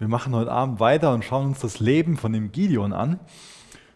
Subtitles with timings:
[0.00, 3.20] Wir machen heute Abend weiter und schauen uns das Leben von dem Gideon an.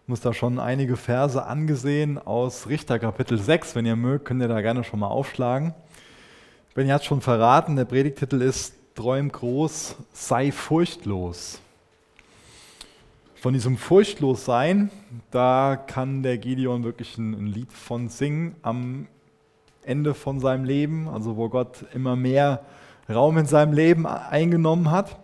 [0.02, 3.74] Ich muss da schon einige Verse angesehen aus Richter Kapitel 6.
[3.74, 5.72] Wenn ihr mögt, könnt ihr da gerne schon mal aufschlagen.
[6.74, 11.62] Benny hat schon verraten, der Predigtitel ist Träum groß, sei furchtlos.
[13.36, 14.90] Von diesem Furchtlossein,
[15.30, 19.06] da kann der Gideon wirklich ein, ein Lied von singen am
[19.82, 22.60] Ende von seinem Leben, also wo Gott immer mehr
[23.08, 25.23] Raum in seinem Leben eingenommen hat.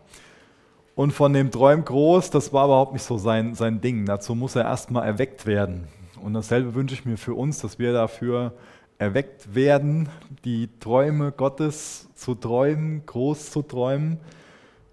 [0.95, 4.07] Und von dem Träum groß, das war überhaupt nicht so sein, sein Ding.
[4.07, 5.89] Dazu muss er erstmal erweckt werden.
[6.23, 8.53] Und dasselbe wünsche ich mir für uns, dass wir dafür
[8.99, 10.11] erweckt werden,
[10.45, 14.19] die Träume Gottes zu träumen, groß zu träumen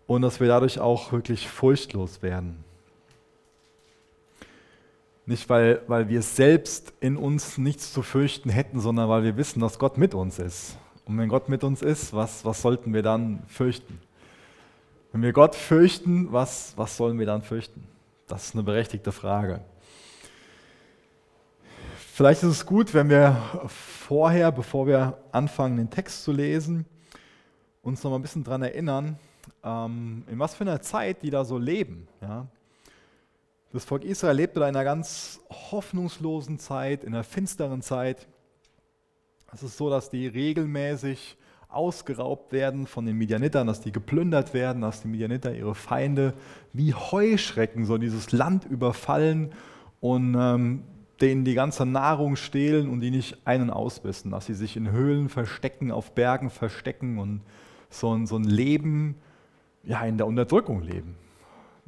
[0.06, 2.64] und dass wir dadurch auch wirklich furchtlos werden.
[5.26, 9.60] Nicht, weil, weil wir selbst in uns nichts zu fürchten hätten, sondern weil wir wissen,
[9.60, 10.78] dass Gott mit uns ist.
[11.04, 14.00] Und wenn Gott mit uns ist, was, was sollten wir dann fürchten?
[15.18, 17.84] Wenn wir Gott fürchten, was, was sollen wir dann fürchten?
[18.28, 19.62] Das ist eine berechtigte Frage.
[22.14, 23.36] Vielleicht ist es gut, wenn wir
[23.68, 26.86] vorher, bevor wir anfangen, den Text zu lesen,
[27.82, 29.18] uns noch mal ein bisschen daran erinnern,
[29.64, 32.08] ähm, in was für einer Zeit die da so leben.
[33.74, 38.28] Das Volk Israel lebte da in einer ganz hoffnungslosen Zeit, in einer finsteren Zeit.
[39.52, 41.38] Es ist so, dass die regelmäßig
[41.70, 46.34] ausgeraubt werden von den Midianitern, dass die geplündert werden, dass die Midianiter ihre Feinde
[46.74, 49.52] wie Heuschrecken so dieses Land überfallen
[50.00, 50.84] und ähm,
[51.20, 55.30] denen die ganze Nahrung stehlen und die nicht einen ausbissen, dass sie sich in Höhlen
[55.30, 57.42] verstecken, auf Bergen verstecken und
[57.90, 59.16] so ein, so ein Leben
[59.84, 61.16] ja, in der Unterdrückung leben.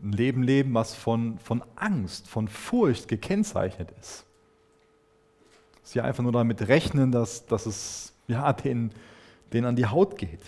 [0.01, 4.25] Ein Leben leben, was von, von Angst, von Furcht gekennzeichnet ist.
[5.83, 8.91] Sie einfach nur damit rechnen, dass, dass es ja, den,
[9.53, 10.41] denen an die Haut geht.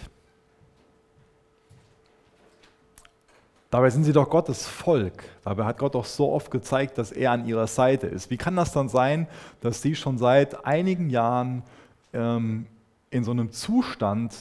[3.72, 5.24] Dabei sind sie doch Gottes Volk.
[5.46, 8.30] Dabei hat Gott doch so oft gezeigt, dass er an ihrer Seite ist.
[8.30, 9.28] Wie kann das dann sein,
[9.62, 11.64] dass sie schon seit einigen Jahren
[12.12, 12.68] ähm,
[13.12, 14.36] in so einem Zustand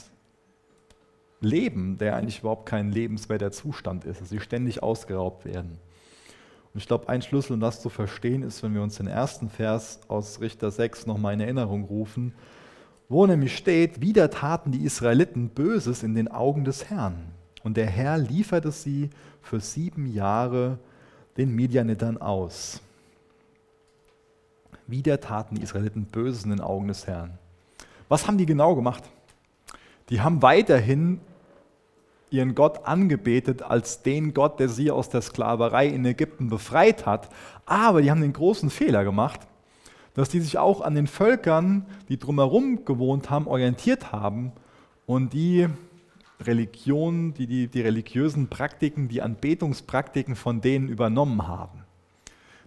[1.39, 5.79] leben, der eigentlich überhaupt kein lebenswerter Zustand ist, dass sie ständig ausgeraubt werden?
[6.73, 9.49] Und ich glaube, ein Schlüssel, um das zu verstehen, ist, wenn wir uns den ersten
[9.49, 12.33] Vers aus Richter 6 nochmal in Erinnerung rufen
[13.11, 17.33] wo nämlich steht, wieder taten die Israeliten Böses in den Augen des Herrn.
[17.61, 19.09] Und der Herr lieferte sie
[19.41, 20.79] für sieben Jahre
[21.35, 22.79] den Midianitern aus.
[24.87, 27.37] Wieder taten die Israeliten Böses in den Augen des Herrn.
[28.07, 29.03] Was haben die genau gemacht?
[30.09, 31.19] Die haben weiterhin
[32.29, 37.27] ihren Gott angebetet als den Gott, der sie aus der Sklaverei in Ägypten befreit hat.
[37.65, 39.41] Aber die haben den großen Fehler gemacht
[40.13, 44.51] dass die sich auch an den Völkern, die drumherum gewohnt haben, orientiert haben
[45.05, 45.67] und die
[46.41, 51.85] Religionen, die, die, die religiösen Praktiken, die Anbetungspraktiken von denen übernommen haben.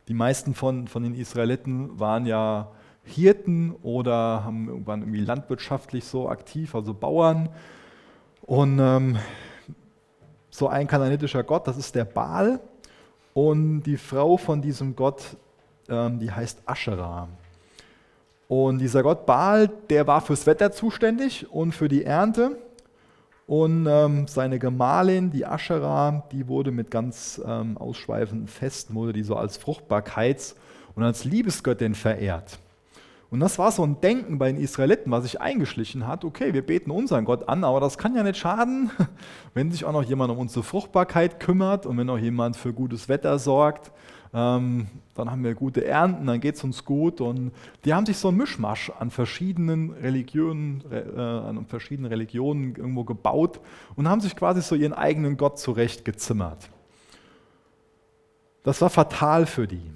[0.09, 2.71] Die meisten von, von den Israeliten waren ja
[3.04, 7.49] Hirten oder haben, waren irgendwie landwirtschaftlich so aktiv, also Bauern.
[8.43, 9.19] Und ähm,
[10.50, 12.60] so ein kananitischer Gott, das ist der Baal.
[13.33, 15.37] Und die Frau von diesem Gott
[15.89, 17.28] die heißt Asherah.
[18.49, 22.59] Und dieser Gott Baal, der war fürs Wetter zuständig und für die Ernte.
[23.47, 29.22] Und ähm, seine Gemahlin, die Asherah, die wurde mit ganz ähm, ausschweifenden Festen, wurde die
[29.22, 30.55] so als Fruchtbarkeits-
[30.95, 32.59] und als Liebesgöttin verehrt.
[33.31, 36.25] Und das war so ein Denken bei den Israeliten, was sich eingeschlichen hat.
[36.25, 38.91] Okay, wir beten unseren Gott an, aber das kann ja nicht schaden,
[39.55, 43.09] wenn sich auch noch jemand um unsere Fruchtbarkeit kümmert und wenn auch jemand für gutes
[43.09, 43.91] Wetter sorgt
[44.34, 47.21] ähm, dann haben wir gute Ernten, dann geht es uns gut.
[47.21, 47.53] Und
[47.84, 53.61] die haben sich so ein Mischmasch an verschiedenen Religionen, äh, an verschiedenen Religionen irgendwo gebaut
[53.95, 56.69] und haben sich quasi so ihren eigenen Gott zurechtgezimmert.
[58.65, 59.93] Das war fatal für die.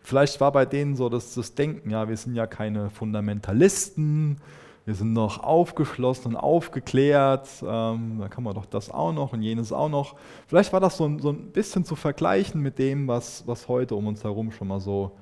[0.00, 4.36] Vielleicht war bei denen so das, das Denken, ja, wir sind ja keine Fundamentalisten,
[4.84, 9.42] wir sind noch aufgeschlossen und aufgeklärt, ähm, da kann man doch das auch noch und
[9.42, 10.16] jenes auch noch.
[10.48, 13.94] Vielleicht war das so ein, so ein bisschen zu vergleichen mit dem, was, was heute
[13.94, 15.12] um uns herum schon mal so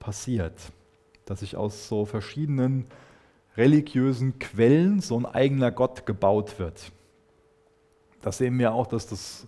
[0.00, 0.54] passiert.
[1.26, 2.86] Dass sich aus so verschiedenen
[3.56, 6.90] religiösen Quellen so ein eigener Gott gebaut wird.
[8.20, 9.46] Das sehen wir auch, dass das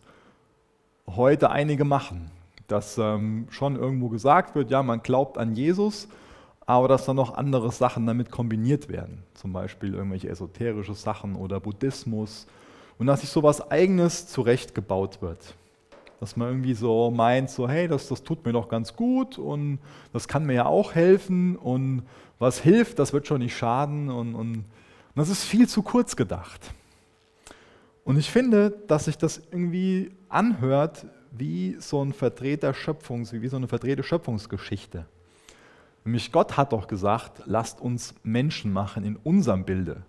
[1.09, 2.31] heute einige machen.
[2.69, 6.09] Dass ähm, schon irgendwo gesagt wird, ja, man glaubt an Jesus,
[6.67, 11.61] aber dass dann noch andere Sachen damit kombiniert werden, zum Beispiel irgendwelche esoterische Sachen oder
[11.61, 12.47] Buddhismus
[12.99, 15.55] und dass sich so was Eigenes zurechtgebaut wird.
[16.19, 19.79] Dass man irgendwie so meint, so hey, das, das tut mir doch ganz gut und
[20.13, 22.03] das kann mir ja auch helfen und
[22.39, 24.65] was hilft, das wird schon nicht schaden und, und, und
[25.15, 26.73] das ist viel zu kurz gedacht.
[28.05, 33.57] Und ich finde, dass sich das irgendwie anhört wie so ein Vertreter Schöpfungs, wie so
[33.57, 35.07] eine verdrehte Schöpfungsgeschichte.
[36.07, 40.05] Nämlich Gott hat doch gesagt, lasst uns Menschen machen in unserem Bilde.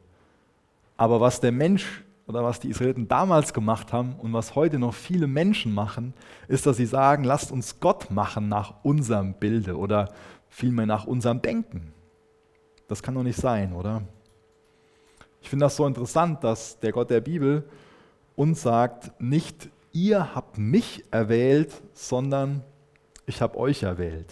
[0.96, 4.94] Aber was der Mensch oder was die Israeliten damals gemacht haben und was heute noch
[4.94, 6.14] viele Menschen machen,
[6.48, 10.14] ist, dass sie sagen, lasst uns Gott machen nach unserem Bilde oder
[10.50, 11.92] vielmehr nach unserem Denken.
[12.88, 14.04] Das kann doch nicht sein, oder?
[15.42, 17.68] Ich finde das so interessant, dass der Gott der Bibel
[18.36, 22.64] uns sagt, nicht ihr habt mich erwählt, sondern
[23.26, 24.32] ich habe euch erwählt.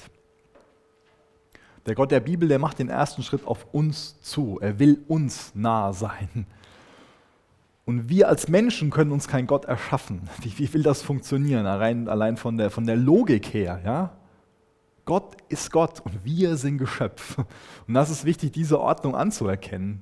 [1.85, 4.59] Der Gott der Bibel, der macht den ersten Schritt auf uns zu.
[4.59, 6.47] Er will uns nahe sein.
[7.85, 10.27] Und wir als Menschen können uns keinen Gott erschaffen.
[10.41, 11.67] Wie, wie will das funktionieren?
[11.67, 13.79] Allein, allein von, der, von der Logik her.
[13.85, 14.17] Ja?
[15.05, 17.37] Gott ist Gott und wir sind Geschöpf.
[17.87, 20.01] Und das ist wichtig, diese Ordnung anzuerkennen.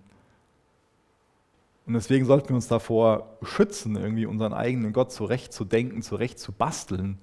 [1.86, 7.18] Und deswegen sollten wir uns davor schützen, irgendwie unseren eigenen Gott zurechtzudenken, zurechtzubasteln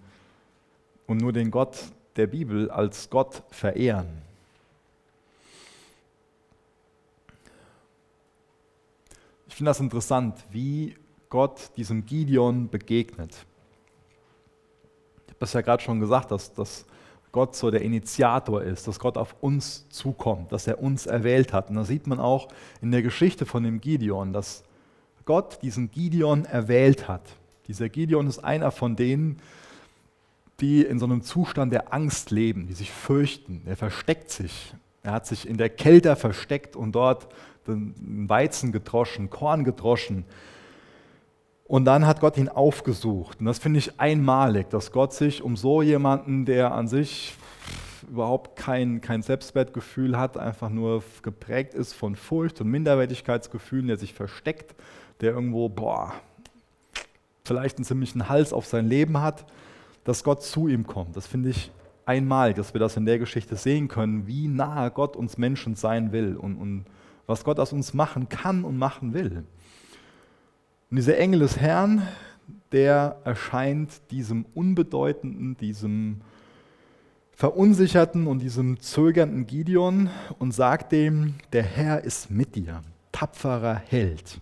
[1.07, 1.79] und nur den Gott
[2.17, 4.30] der Bibel als Gott verehren.
[9.61, 10.95] Finde das interessant, wie
[11.29, 13.37] Gott diesem Gideon begegnet.
[15.27, 16.87] Ich habe das ja gerade schon gesagt, dass, dass
[17.31, 21.69] Gott so der Initiator ist, dass Gott auf uns zukommt, dass er uns erwählt hat.
[21.69, 22.49] Und da sieht man auch
[22.81, 24.65] in der Geschichte von dem Gideon, dass
[25.27, 27.29] Gott diesen Gideon erwählt hat.
[27.69, 29.43] Dieser Gideon ist einer von denen,
[30.61, 33.61] die in so einem Zustand der Angst leben, die sich fürchten.
[33.67, 34.73] Er versteckt sich.
[35.03, 37.29] Er hat sich in der Kälte versteckt und dort
[37.67, 40.25] Weizen gedroschen, Korn gedroschen.
[41.65, 43.41] Und dann hat Gott ihn aufgesucht.
[43.41, 47.35] Und das finde ich einmalig, dass Gott sich um so jemanden, der an sich
[48.11, 54.15] überhaupt kein, kein Selbstwertgefühl hat, einfach nur geprägt ist von Furcht und Minderwertigkeitsgefühlen, der sich
[54.15, 54.75] versteckt,
[55.21, 56.13] der irgendwo, boah,
[57.45, 59.45] vielleicht einen ziemlichen Hals auf sein Leben hat,
[60.05, 61.17] dass Gott zu ihm kommt.
[61.17, 61.71] Das finde ich
[62.05, 66.13] einmalig, dass wir das in der Geschichte sehen können, wie nahe Gott uns Menschen sein
[66.13, 66.85] will und, und
[67.31, 69.45] was Gott aus uns machen kann und machen will.
[70.91, 72.07] Und dieser Engel des Herrn,
[72.73, 76.21] der erscheint diesem unbedeutenden, diesem
[77.33, 82.83] verunsicherten und diesem zögernden Gideon und sagt dem, der Herr ist mit dir,
[83.13, 84.41] tapferer Held.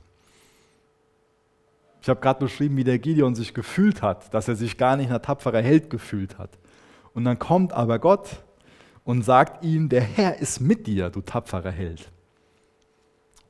[2.01, 5.13] Ich habe gerade beschrieben, wie der Gideon sich gefühlt hat, dass er sich gar nicht
[5.13, 6.51] ein tapferer Held gefühlt hat.
[7.13, 8.43] Und dann kommt aber Gott
[9.05, 12.11] und sagt ihm, der Herr ist mit dir, du tapferer Held.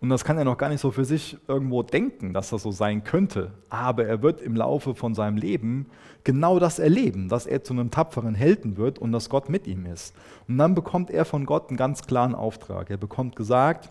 [0.01, 2.71] Und das kann er noch gar nicht so für sich irgendwo denken, dass das so
[2.71, 3.51] sein könnte.
[3.69, 5.87] Aber er wird im Laufe von seinem Leben
[6.23, 9.87] genau das erleben, dass er zu einem tapferen Helden wird und dass Gott mit ihm
[9.87, 10.15] ist.
[10.47, 12.91] Und dann bekommt er von Gott einen ganz klaren Auftrag.
[12.91, 13.91] Er bekommt gesagt,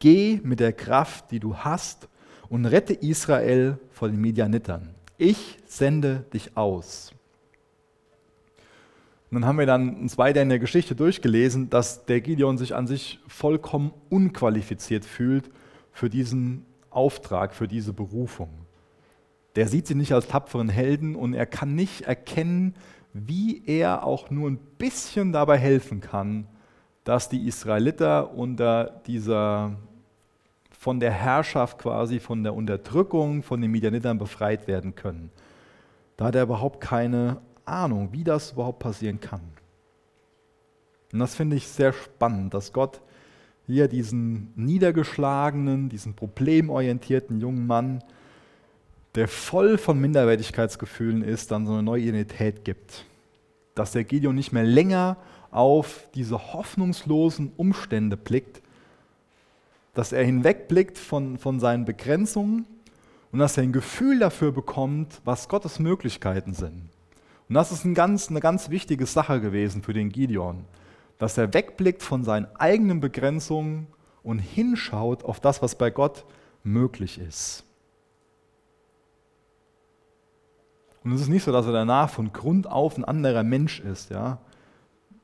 [0.00, 2.08] geh mit der Kraft, die du hast,
[2.50, 4.94] und rette Israel vor den Medianitern.
[5.18, 7.12] Ich sende dich aus.
[9.30, 12.74] Und dann haben wir dann uns weiter in der Geschichte durchgelesen, dass der Gideon sich
[12.74, 15.50] an sich vollkommen unqualifiziert fühlt
[15.92, 18.48] für diesen Auftrag, für diese Berufung.
[19.56, 22.74] Der sieht sie nicht als tapferen Helden und er kann nicht erkennen,
[23.12, 26.46] wie er auch nur ein bisschen dabei helfen kann,
[27.04, 29.76] dass die Israeliter unter dieser
[30.70, 35.30] von der Herrschaft quasi, von der Unterdrückung von den Midianitern befreit werden können.
[36.16, 37.38] Da hat er überhaupt keine
[37.68, 39.40] Ahnung, wie das überhaupt passieren kann.
[41.12, 43.00] Und das finde ich sehr spannend, dass Gott
[43.66, 48.02] hier diesen niedergeschlagenen, diesen problemorientierten jungen Mann,
[49.14, 53.04] der voll von Minderwertigkeitsgefühlen ist, dann so eine neue Identität gibt.
[53.74, 55.16] Dass der Gideon nicht mehr länger
[55.50, 58.62] auf diese hoffnungslosen Umstände blickt,
[59.94, 62.66] dass er hinwegblickt von, von seinen Begrenzungen
[63.32, 66.88] und dass er ein Gefühl dafür bekommt, was Gottes Möglichkeiten sind.
[67.48, 70.64] Und das ist ein ganz, eine ganz wichtige Sache gewesen für den Gideon,
[71.18, 73.86] dass er wegblickt von seinen eigenen Begrenzungen
[74.22, 76.24] und hinschaut auf das, was bei Gott
[76.62, 77.64] möglich ist.
[81.04, 84.10] Und es ist nicht so, dass er danach von Grund auf ein anderer Mensch ist.
[84.10, 84.38] Ja?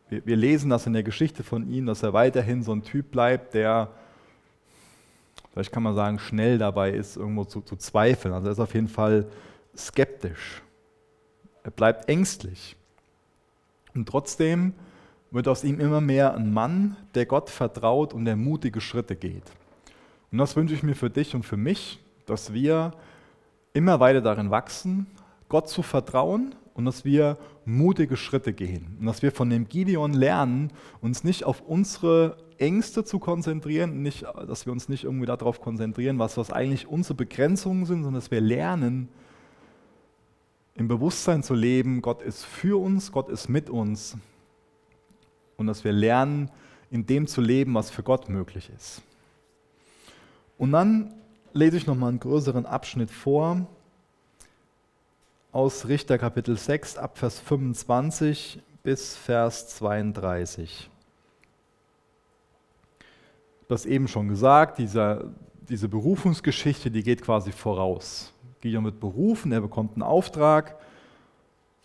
[0.09, 3.11] Wir, wir lesen das in der Geschichte von ihm, dass er weiterhin so ein Typ
[3.11, 3.91] bleibt, der,
[5.53, 8.33] vielleicht kann man sagen, schnell dabei ist, irgendwo zu, zu zweifeln.
[8.33, 9.27] Also er ist auf jeden Fall
[9.77, 10.63] skeptisch.
[11.65, 12.77] Er bleibt ängstlich.
[13.95, 14.75] Und trotzdem
[15.31, 19.51] wird aus ihm immer mehr ein Mann, der Gott vertraut und der mutige Schritte geht.
[20.31, 22.93] Und das wünsche ich mir für dich und für mich, dass wir
[23.73, 25.07] immer weiter darin wachsen,
[25.49, 28.97] Gott zu vertrauen und dass wir mutige Schritte gehen.
[29.01, 34.25] Und dass wir von dem Gideon lernen, uns nicht auf unsere Ängste zu konzentrieren, nicht,
[34.47, 38.31] dass wir uns nicht irgendwie darauf konzentrieren, was, was eigentlich unsere Begrenzungen sind, sondern dass
[38.31, 39.09] wir lernen,
[40.75, 44.17] im Bewusstsein zu leben, Gott ist für uns, Gott ist mit uns
[45.57, 46.51] und dass wir lernen,
[46.91, 49.03] in dem zu leben, was für Gott möglich ist.
[50.59, 51.15] Und dann
[51.53, 53.67] lese ich nochmal einen größeren Abschnitt vor
[55.53, 60.91] aus Richter Kapitel 6 ab Vers 25 bis Vers 32.
[63.69, 65.33] Das eben schon gesagt, dieser,
[65.69, 68.34] diese Berufungsgeschichte, die geht quasi voraus.
[68.65, 70.77] Gideon wird berufen, er bekommt einen Auftrag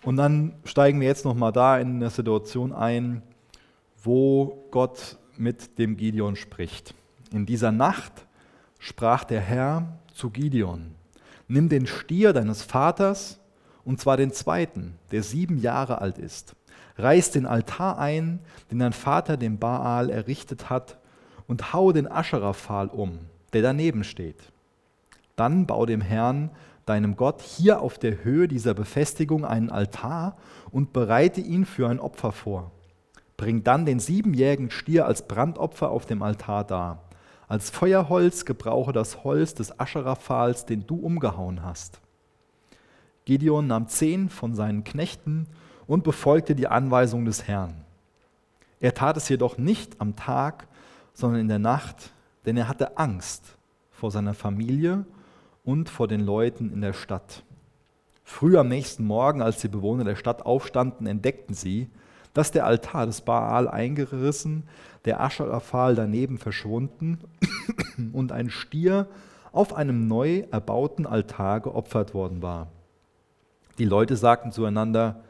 [0.03, 3.21] und dann steigen wir jetzt nochmal da in eine Situation ein,
[4.01, 6.93] wo Gott mit dem Gideon spricht.
[7.33, 8.25] In dieser Nacht
[8.79, 10.95] sprach der Herr zu Gideon,
[11.50, 13.41] nimm den Stier deines Vaters,
[13.83, 16.55] und zwar den zweiten, der sieben Jahre alt ist.
[16.98, 18.39] Reiß den Altar ein,
[18.71, 20.98] den dein Vater dem Baal errichtet hat,
[21.45, 23.19] und hau den Ascheraphal um,
[23.51, 24.38] der daneben steht.
[25.39, 26.50] Dann bau dem Herrn,
[26.86, 30.36] deinem Gott, hier auf der Höhe dieser Befestigung einen Altar
[30.69, 32.72] und bereite ihn für ein Opfer vor.
[33.38, 37.03] Bring dann den siebenjährigen Stier als Brandopfer auf dem Altar dar.
[37.48, 42.01] Als Feuerholz gebrauche das Holz des Ascheraphals, den du umgehauen hast.
[43.24, 45.48] Gideon nahm zehn von seinen Knechten
[45.88, 47.86] und befolgte die Anweisung des Herrn.
[48.81, 50.67] Er tat es jedoch nicht am Tag,
[51.13, 52.12] sondern in der Nacht,
[52.46, 53.58] denn er hatte Angst
[53.89, 55.05] vor seiner Familie
[55.70, 57.44] und vor den Leuten in der Stadt.
[58.24, 61.92] Früh am nächsten Morgen, als die Bewohner der Stadt aufstanden, entdeckten sie,
[62.34, 64.64] dass der Altar des Baal eingerissen,
[65.06, 67.20] der Ascheraphal daneben verschwunden
[68.14, 69.08] und ein Stier
[69.52, 72.68] auf einem neu erbauten Altar geopfert worden war.
[73.78, 75.22] Die Leute sagten zueinander,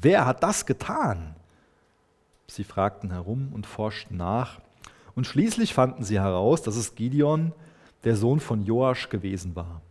[0.00, 1.34] wer hat das getan?
[2.46, 4.60] Sie fragten herum und forschten nach,
[5.16, 7.52] und schließlich fanden sie heraus, dass es Gideon,
[8.04, 9.82] der Sohn von Joasch, gewesen war.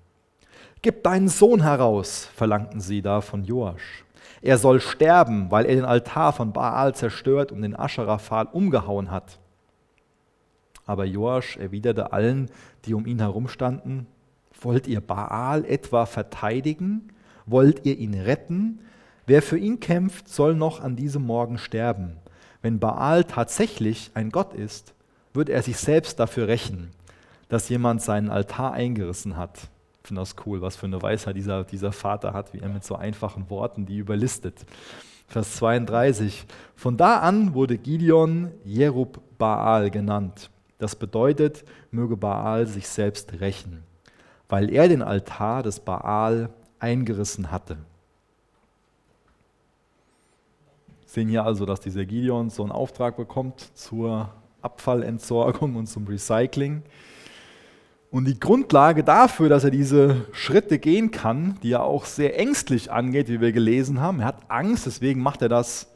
[0.81, 4.05] Gib deinen Sohn heraus, verlangten sie da von Joasch.
[4.41, 9.39] Er soll sterben, weil er den Altar von Baal zerstört und den Ascheraphal umgehauen hat.
[10.85, 12.49] Aber Joasch erwiderte allen,
[12.85, 14.05] die um ihn herumstanden,
[14.61, 17.11] wollt ihr Baal etwa verteidigen?
[17.45, 18.79] Wollt ihr ihn retten?
[19.25, 22.17] Wer für ihn kämpft, soll noch an diesem Morgen sterben.
[22.61, 24.93] Wenn Baal tatsächlich ein Gott ist,
[25.33, 26.91] wird er sich selbst dafür rächen,
[27.49, 29.69] dass jemand seinen Altar eingerissen hat
[30.07, 32.95] finde das cool, was für eine Weisheit dieser, dieser Vater hat, wie er mit so
[32.95, 34.65] einfachen Worten die überlistet.
[35.27, 36.45] Vers 32.
[36.75, 40.49] Von da an wurde Gideon Jerub Baal genannt.
[40.79, 43.83] Das bedeutet, möge Baal sich selbst rächen,
[44.47, 46.49] weil er den Altar des Baal
[46.79, 47.77] eingerissen hatte.
[51.01, 54.29] Wir sehen hier also, dass dieser Gideon so einen Auftrag bekommt zur
[54.61, 56.83] Abfallentsorgung und zum Recycling.
[58.17, 62.91] Und die Grundlage dafür, dass er diese Schritte gehen kann, die er auch sehr ängstlich
[62.91, 65.87] angeht, wie wir gelesen haben, er hat Angst, deswegen macht er das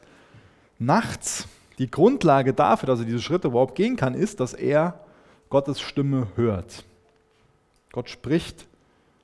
[0.78, 1.48] nachts.
[1.78, 5.00] Die Grundlage dafür, dass er diese Schritte überhaupt gehen kann, ist, dass er
[5.50, 6.84] Gottes Stimme hört.
[7.90, 8.68] Gott spricht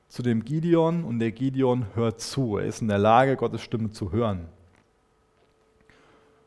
[0.09, 2.57] zu dem Gideon und der Gideon hört zu.
[2.57, 4.49] Er ist in der Lage, Gottes Stimme zu hören.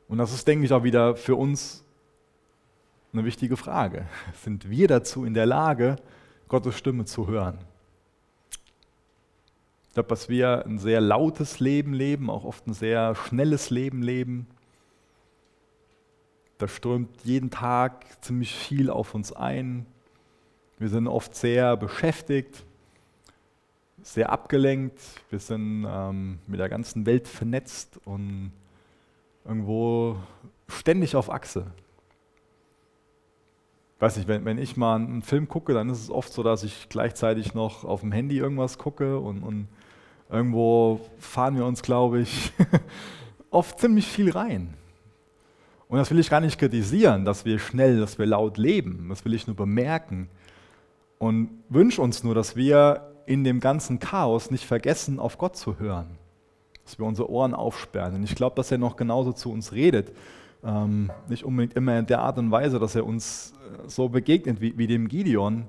[0.09, 1.85] Und das ist, denke ich, auch wieder für uns
[3.13, 4.05] eine wichtige Frage.
[4.43, 5.95] Sind wir dazu in der Lage,
[6.51, 7.57] Gottes Stimme zu hören.
[9.87, 14.03] Ich glaube, dass wir ein sehr lautes Leben leben, auch oft ein sehr schnelles Leben
[14.03, 14.47] leben.
[16.57, 19.85] Da strömt jeden Tag ziemlich viel auf uns ein.
[20.77, 22.65] Wir sind oft sehr beschäftigt,
[24.01, 24.99] sehr abgelenkt.
[25.29, 28.51] Wir sind ähm, mit der ganzen Welt vernetzt und
[29.45, 30.17] irgendwo
[30.67, 31.71] ständig auf Achse
[34.01, 36.63] weiß nicht, wenn, wenn ich mal einen Film gucke, dann ist es oft so, dass
[36.63, 39.67] ich gleichzeitig noch auf dem Handy irgendwas gucke und, und
[40.29, 42.51] irgendwo fahren wir uns, glaube ich,
[43.51, 44.73] oft ziemlich viel rein.
[45.87, 49.07] Und das will ich gar nicht kritisieren, dass wir schnell, dass wir laut leben.
[49.09, 50.29] Das will ich nur bemerken.
[51.19, 55.79] Und wünsche uns nur, dass wir in dem ganzen Chaos nicht vergessen, auf Gott zu
[55.79, 56.17] hören.
[56.85, 58.15] Dass wir unsere Ohren aufsperren.
[58.15, 60.13] Und ich glaube, dass er noch genauso zu uns redet.
[60.63, 64.61] Ähm, nicht unbedingt immer in der Art und Weise, dass er uns äh, so begegnet
[64.61, 65.65] wie, wie dem Gideon,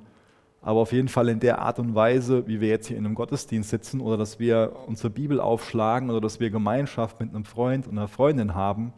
[0.61, 3.15] aber auf jeden Fall in der Art und Weise, wie wir jetzt hier in einem
[3.15, 7.87] Gottesdienst sitzen oder dass wir unsere Bibel aufschlagen oder dass wir Gemeinschaft mit einem Freund
[7.87, 8.93] und einer Freundin haben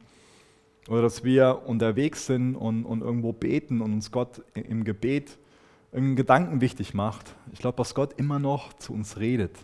[0.89, 5.39] oder dass wir unterwegs sind und, und irgendwo beten und uns Gott im Gebet
[5.93, 7.37] einen Gedanken wichtig macht.
[7.53, 9.57] Ich glaube, dass Gott immer noch zu uns redet,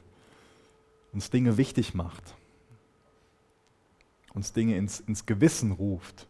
[1.12, 2.34] uns Dinge wichtig macht
[4.34, 6.26] uns Dinge ins, ins Gewissen ruft.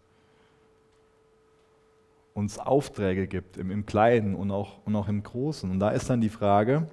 [2.33, 5.71] uns Aufträge gibt, im, im Kleinen und auch, und auch im Großen.
[5.71, 6.87] Und da ist dann die Frage,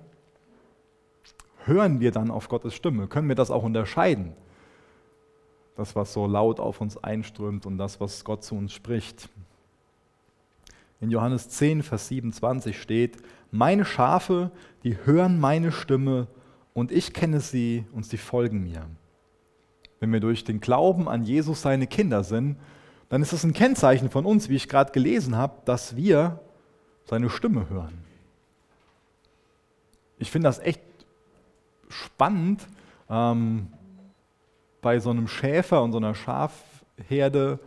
[1.63, 3.07] hören wir dann auf Gottes Stimme?
[3.07, 4.33] Können wir das auch unterscheiden?
[5.75, 9.29] Das, was so laut auf uns einströmt und das, was Gott zu uns spricht.
[10.99, 13.17] In Johannes 10, Vers 27 steht,
[13.51, 14.51] meine Schafe,
[14.83, 16.27] die hören meine Stimme
[16.73, 18.87] und ich kenne sie und sie folgen mir.
[19.99, 22.57] Wenn wir durch den Glauben an Jesus seine Kinder sind,
[23.09, 26.39] dann ist es ein Kennzeichen von uns, wie ich gerade gelesen habe, dass wir
[27.05, 27.97] seine Stimme hören.
[30.19, 30.81] Ich finde das echt
[31.89, 32.67] spannend,
[33.09, 33.67] ähm,
[34.81, 37.59] bei so einem Schäfer und so einer Schafherde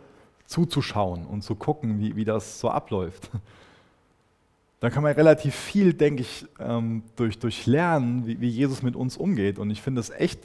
[0.45, 3.29] zuzuschauen und zu gucken, wie, wie das so abläuft.
[4.79, 8.95] Da kann man relativ viel, denke ich, ähm, durch, durch lernen, wie, wie Jesus mit
[8.95, 9.59] uns umgeht.
[9.59, 10.39] Und ich finde es echt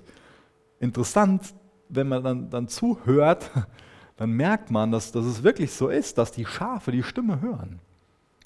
[0.79, 1.55] interessant,
[1.89, 3.51] wenn man dann, dann zuhört,
[4.17, 7.81] dann merkt man, dass, dass es wirklich so ist, dass die Schafe die Stimme hören.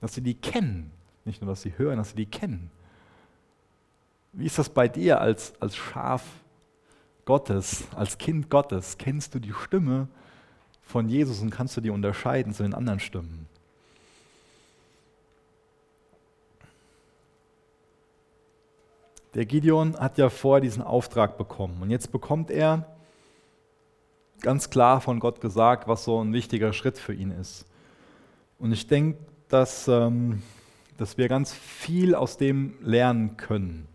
[0.01, 0.91] Dass sie die kennen.
[1.25, 2.71] Nicht nur, dass sie hören, dass sie die kennen.
[4.33, 6.25] Wie ist das bei dir als, als Schaf
[7.25, 8.97] Gottes, als Kind Gottes?
[8.99, 10.09] Kennst du die Stimme
[10.83, 13.47] von Jesus und kannst du die unterscheiden zu den anderen Stimmen?
[19.35, 22.87] Der Gideon hat ja vorher diesen Auftrag bekommen und jetzt bekommt er
[24.41, 27.67] ganz klar von Gott gesagt, was so ein wichtiger Schritt für ihn ist.
[28.59, 29.19] Und ich denke,
[29.49, 30.43] dass, ähm,
[30.97, 33.89] dass wir ganz viel aus dem lernen können,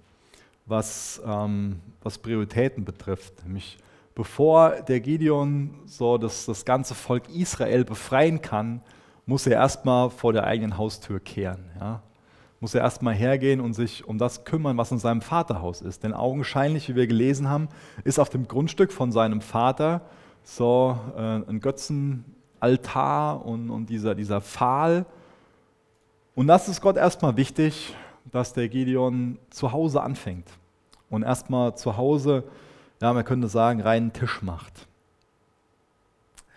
[0.66, 3.44] was, ähm, was Prioritäten betrifft.
[3.44, 3.78] Nämlich
[4.16, 8.82] bevor der Gideon so das, das ganze Volk Israel befreien kann,
[9.26, 11.66] muss er erstmal vor der eigenen Haustür kehren.
[11.80, 12.02] Ja?
[12.60, 16.04] Muss er erstmal hergehen und sich um das kümmern, was in seinem Vaterhaus ist.
[16.04, 17.68] Denn augenscheinlich, wie wir gelesen haben,
[18.04, 20.02] ist auf dem Grundstück von seinem Vater
[20.46, 25.06] so äh, ein Götzenaltar und, und dieser, dieser Pfahl.
[26.36, 27.96] Und das ist Gott erstmal wichtig,
[28.32, 30.48] dass der Gideon zu Hause anfängt
[31.10, 32.44] und erstmal zu Hause,
[33.02, 34.88] ja, man könnte sagen, reinen Tisch macht.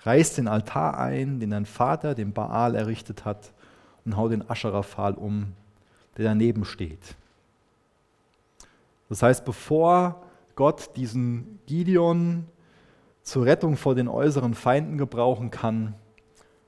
[0.03, 3.53] Reißt den Altar ein, den dein Vater, den Baal errichtet hat,
[4.05, 5.53] und haut den Ascherah-Pfahl um,
[6.17, 7.15] der daneben steht.
[9.09, 10.23] Das heißt, bevor
[10.55, 12.47] Gott diesen Gideon
[13.29, 15.95] zur Rettung vor den äußeren Feinden gebrauchen kann,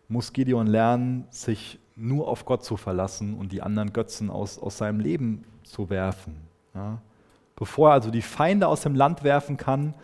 [0.08, 4.76] muss Gideon lernen, sich nur auf Gott zu verlassen und die anderen Götzen aus, aus
[4.76, 6.36] seinem Leben zu werfen.
[6.74, 7.00] Ja.
[7.56, 9.94] Bevor er also die Feinde aus dem Land werfen kann,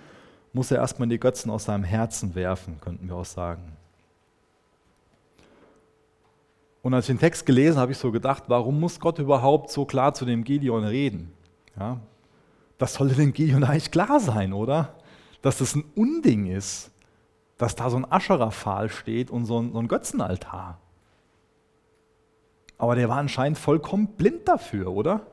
[0.55, 3.77] muss er erstmal die Götzen aus seinem Herzen werfen, könnten wir auch sagen.
[6.81, 9.85] Und als ich den Text gelesen habe, ich so gedacht, warum muss Gott überhaupt so
[9.85, 11.33] klar zu dem Gideon reden?
[11.79, 11.99] Ja,
[12.79, 14.95] das sollte dem Gideon eigentlich klar sein, oder?
[15.47, 16.91] Dass das ein Unding ist,
[17.57, 20.81] dass da so ein Ascherah-Pfahl steht und so ein, so ein Götzenaltar.
[22.79, 25.25] Aber der war anscheinend vollkommen blind dafür, oder?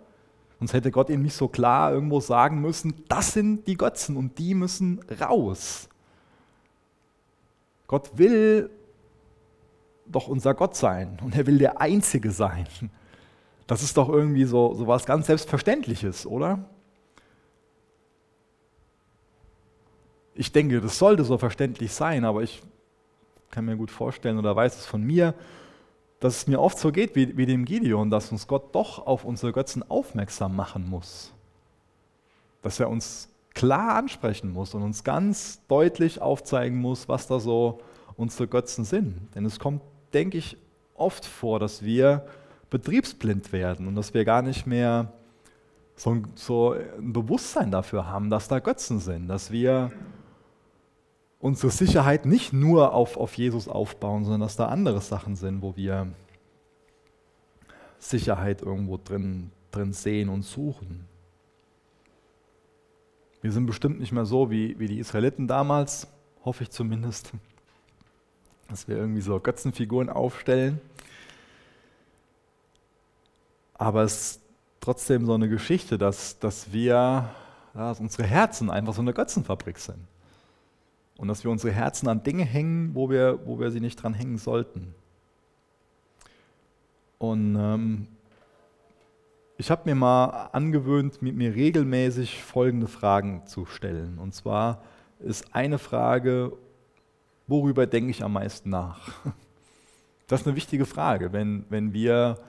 [0.59, 4.37] Sonst hätte Gott ihm nicht so klar irgendwo sagen müssen, das sind die Götzen und
[4.37, 5.89] die müssen raus.
[7.87, 8.69] Gott will
[10.05, 12.67] doch unser Gott sein und er will der Einzige sein.
[13.65, 16.69] Das ist doch irgendwie so, so was ganz Selbstverständliches, oder?
[20.35, 22.61] Ich denke, das sollte so verständlich sein, aber ich
[23.51, 25.33] kann mir gut vorstellen oder weiß es von mir,
[26.19, 29.25] dass es mir oft so geht wie, wie dem Gideon, dass uns Gott doch auf
[29.25, 31.31] unsere Götzen aufmerksam machen muss.
[32.61, 37.81] Dass er uns klar ansprechen muss und uns ganz deutlich aufzeigen muss, was da so
[38.15, 39.15] unsere Götzen sind.
[39.35, 39.81] Denn es kommt,
[40.13, 40.57] denke ich,
[40.95, 42.25] oft vor, dass wir
[42.69, 45.11] betriebsblind werden und dass wir gar nicht mehr
[45.95, 49.91] so ein, so ein Bewusstsein dafür haben, dass da Götzen sind, dass wir
[51.43, 55.75] unsere Sicherheit nicht nur auf, auf Jesus aufbauen, sondern dass da andere Sachen sind, wo
[55.75, 56.07] wir
[57.99, 61.05] Sicherheit irgendwo drin, drin sehen und suchen.
[63.41, 66.07] Wir sind bestimmt nicht mehr so wie, wie die Israeliten damals,
[66.45, 67.33] hoffe ich zumindest,
[68.69, 70.79] dass wir irgendwie so Götzenfiguren aufstellen.
[73.73, 74.41] Aber es ist
[74.79, 77.29] trotzdem so eine Geschichte, dass, dass wir,
[77.73, 80.07] dass unsere Herzen einfach so eine Götzenfabrik sind.
[81.17, 84.13] Und dass wir unsere Herzen an Dinge hängen, wo wir, wo wir sie nicht dran
[84.13, 84.93] hängen sollten.
[87.19, 88.07] Und ähm,
[89.57, 94.17] ich habe mir mal angewöhnt, mit mir regelmäßig folgende Fragen zu stellen.
[94.17, 94.81] Und zwar
[95.19, 96.53] ist eine Frage,
[97.47, 99.11] worüber denke ich am meisten nach?
[100.27, 102.39] Das ist eine wichtige Frage, wenn, wenn wir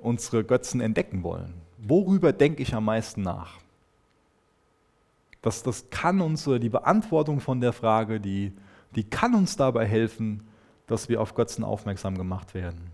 [0.00, 1.52] unsere Götzen entdecken wollen.
[1.76, 3.58] Worüber denke ich am meisten nach?
[5.44, 8.54] Das, das kann uns, die Beantwortung von der Frage, die,
[8.94, 10.48] die kann uns dabei helfen,
[10.86, 12.92] dass wir auf Götzen aufmerksam gemacht werden.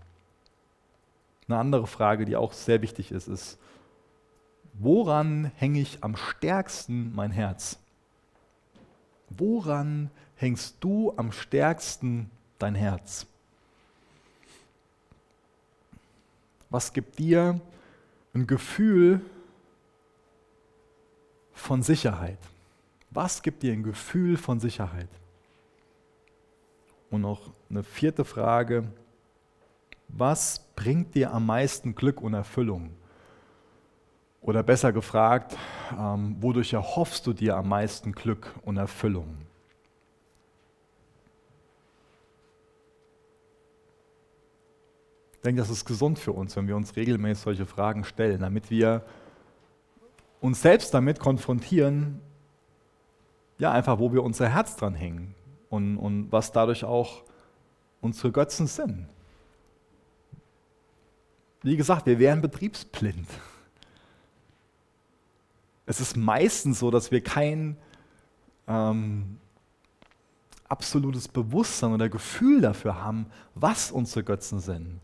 [1.47, 3.57] Eine andere Frage, die auch sehr wichtig ist, ist,
[4.73, 7.79] woran hänge ich am stärksten mein Herz?
[9.29, 13.27] Woran hängst du am stärksten dein Herz?
[16.69, 17.61] Was gibt dir
[18.33, 19.21] ein Gefühl
[21.71, 22.37] von Sicherheit?
[23.11, 25.07] Was gibt dir ein Gefühl von Sicherheit?
[27.09, 28.83] Und noch eine vierte Frage.
[30.09, 32.89] Was bringt dir am meisten Glück und Erfüllung?
[34.41, 35.57] Oder besser gefragt,
[35.97, 39.37] ähm, wodurch erhoffst du dir am meisten Glück und Erfüllung?
[45.35, 48.69] Ich denke, das ist gesund für uns, wenn wir uns regelmäßig solche Fragen stellen, damit
[48.69, 49.05] wir
[50.41, 52.19] uns selbst damit konfrontieren,
[53.59, 55.35] ja, einfach, wo wir unser Herz dran hängen
[55.69, 57.23] und, und was dadurch auch
[58.01, 59.07] unsere Götzen sind.
[61.61, 63.27] Wie gesagt, wir wären betriebsblind.
[65.85, 67.77] Es ist meistens so, dass wir kein
[68.67, 69.37] ähm,
[70.67, 74.99] absolutes Bewusstsein oder Gefühl dafür haben, was unsere Götzen sind.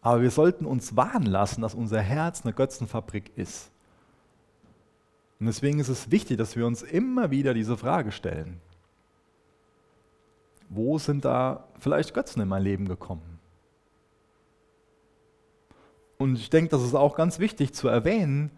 [0.00, 3.70] Aber wir sollten uns warnen lassen, dass unser Herz eine Götzenfabrik ist.
[5.42, 8.60] Und deswegen ist es wichtig, dass wir uns immer wieder diese Frage stellen.
[10.68, 13.40] Wo sind da vielleicht Götzen in mein Leben gekommen?
[16.16, 18.52] Und ich denke, das ist auch ganz wichtig zu erwähnen,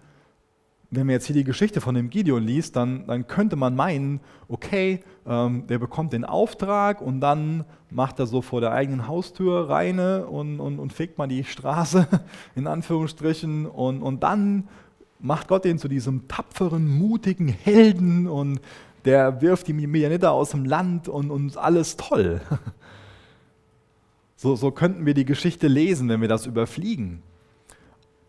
[0.90, 4.20] wenn man jetzt hier die Geschichte von dem Gideon liest, dann, dann könnte man meinen,
[4.48, 9.70] okay, ähm, der bekommt den Auftrag und dann macht er so vor der eigenen Haustür
[9.70, 12.06] reine und, und, und fegt mal die Straße
[12.54, 14.68] in Anführungsstrichen und, und dann
[15.24, 18.60] macht Gott ihn zu diesem tapferen, mutigen Helden und
[19.06, 22.40] der wirft die Medianiter aus dem Land und, und alles toll.
[24.36, 27.22] So, so könnten wir die Geschichte lesen, wenn wir das überfliegen.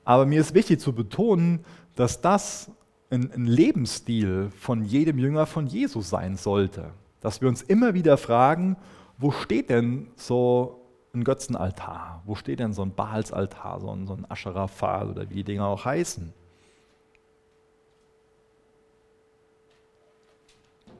[0.05, 1.65] Aber mir ist wichtig zu betonen,
[1.97, 2.71] dass das
[3.10, 6.91] ein, ein Lebensstil von jedem Jünger von Jesus sein sollte.
[7.19, 8.77] Dass wir uns immer wieder fragen,
[9.17, 10.79] wo steht denn so
[11.13, 12.21] ein Götzenaltar?
[12.23, 15.65] Wo steht denn so ein Baalsaltar, so ein, so ein Ascherafal oder wie die Dinger
[15.65, 16.31] auch heißen?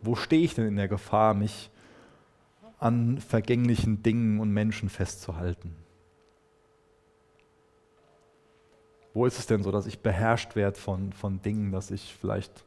[0.06, 1.72] Wo stehe ich denn in der Gefahr, mich
[2.80, 5.76] an vergänglichen Dingen und Menschen festzuhalten?
[9.16, 12.66] Wo ist es denn so, dass ich beherrscht werde von, von Dingen, dass ich vielleicht,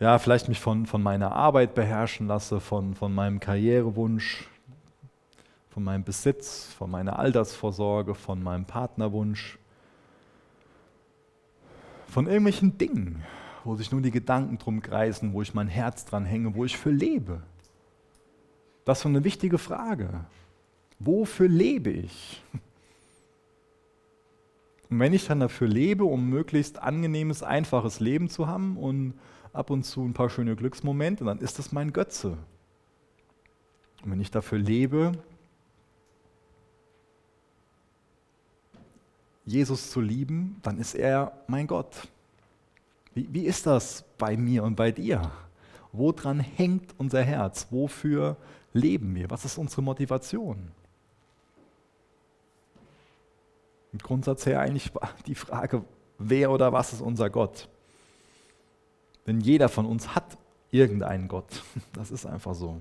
[0.00, 4.48] ja, vielleicht mich von, von meiner Arbeit beherrschen lasse, von, von meinem Karrierewunsch,
[5.70, 9.58] von meinem Besitz, von meiner Altersvorsorge, von meinem Partnerwunsch,
[12.08, 13.22] von irgendwelchen Dingen,
[13.64, 16.76] wo sich nur die Gedanken drum kreisen, wo ich mein Herz dran hänge, wo ich
[16.76, 17.42] für lebe.
[18.84, 20.26] Das ist eine wichtige Frage.
[20.98, 22.42] Wofür lebe ich?
[24.90, 29.14] Und wenn ich dann dafür lebe, um möglichst angenehmes, einfaches Leben zu haben und
[29.52, 32.36] ab und zu ein paar schöne Glücksmomente, dann ist das mein Götze.
[34.04, 35.12] Und wenn ich dafür lebe,
[39.46, 42.08] Jesus zu lieben, dann ist er mein Gott.
[43.14, 45.30] Wie, wie ist das bei mir und bei dir?
[45.92, 47.68] Woran hängt unser Herz?
[47.70, 48.36] Wofür
[48.72, 49.30] leben wir?
[49.30, 50.72] Was ist unsere Motivation?
[53.94, 54.90] im Grundsatz her eigentlich
[55.24, 55.84] die Frage,
[56.18, 57.68] wer oder was ist unser Gott?
[59.24, 60.36] Denn jeder von uns hat
[60.72, 61.62] irgendeinen Gott.
[61.92, 62.80] Das ist einfach so.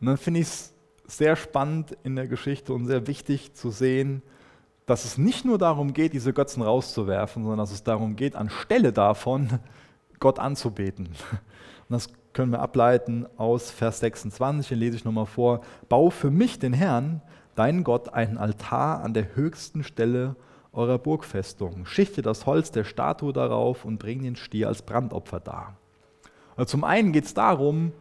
[0.00, 0.72] Und dann finde ich es
[1.06, 4.20] sehr spannend in der Geschichte und sehr wichtig zu sehen,
[4.86, 8.92] dass es nicht nur darum geht, diese Götzen rauszuwerfen, sondern dass es darum geht, anstelle
[8.92, 9.60] davon
[10.20, 11.06] Gott anzubeten.
[11.06, 15.60] Und das können wir ableiten aus Vers 26, den lese ich nochmal vor.
[15.88, 17.22] Bau für mich, den Herrn,
[17.54, 20.36] deinen Gott, einen Altar an der höchsten Stelle
[20.72, 21.86] eurer Burgfestung.
[21.86, 25.76] Schichte das Holz der Statue darauf und bring den Stier als Brandopfer dar.
[26.56, 27.92] Also zum einen geht es darum,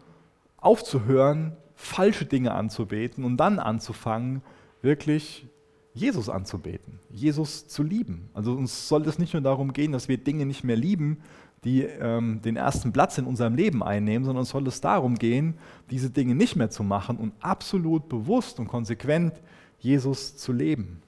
[0.58, 4.42] aufzuhören, falsche Dinge anzubeten und dann anzufangen,
[4.82, 5.48] wirklich
[5.94, 8.30] Jesus anzubeten, Jesus zu lieben.
[8.34, 11.18] Also uns soll es nicht nur darum gehen, dass wir Dinge nicht mehr lieben,
[11.64, 15.56] die ähm, den ersten Platz in unserem Leben einnehmen, sondern es soll es darum gehen,
[15.92, 19.34] diese Dinge nicht mehr zu machen und absolut bewusst und konsequent
[19.80, 21.02] Jesus zu leben.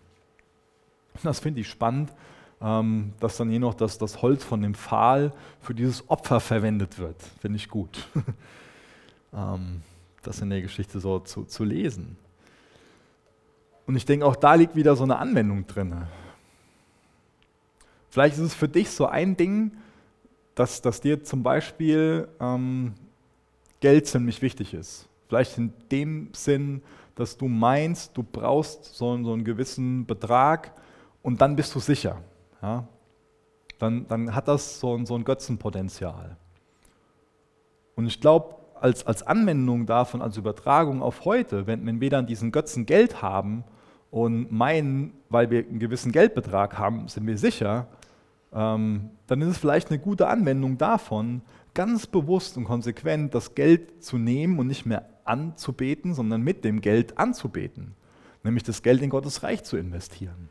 [1.15, 2.13] Und das finde ich spannend,
[2.62, 7.00] ähm, dass dann hier noch das, das Holz von dem Pfahl für dieses Opfer verwendet
[7.00, 7.21] wird.
[7.41, 8.08] Finde ich gut,
[9.34, 9.82] ähm,
[10.21, 12.17] das in der Geschichte so zu, zu lesen.
[13.88, 15.95] Und ich denke, auch da liegt wieder so eine Anwendung drin.
[18.10, 19.71] Vielleicht ist es für dich so ein Ding,
[20.56, 22.93] dass, dass dir zum Beispiel ähm,
[23.82, 25.08] Geld ziemlich wichtig ist.
[25.28, 26.82] Vielleicht in dem Sinn,
[27.15, 30.71] dass du meinst, du brauchst so, so einen gewissen Betrag
[31.21, 32.21] und dann bist du sicher.
[32.62, 32.88] Ja?
[33.80, 36.38] Dann, dann hat das so, so ein Götzenpotenzial.
[37.95, 42.26] Und ich glaube, als, als Anwendung davon, als Übertragung auf heute, wenn, wenn wir dann
[42.26, 43.63] diesen Götzen Geld haben
[44.15, 47.88] und meinen, weil wir einen gewissen Geldbetrag haben, sind wir sicher,
[48.54, 51.41] ähm, dann ist es vielleicht eine gute Anwendung davon,
[51.73, 56.80] ganz bewusst und konsequent das Geld zu nehmen und nicht mehr anzubeten, sondern mit dem
[56.80, 57.93] Geld anzubeten.
[58.41, 60.47] Nämlich das Geld in Gottes Reich zu investieren.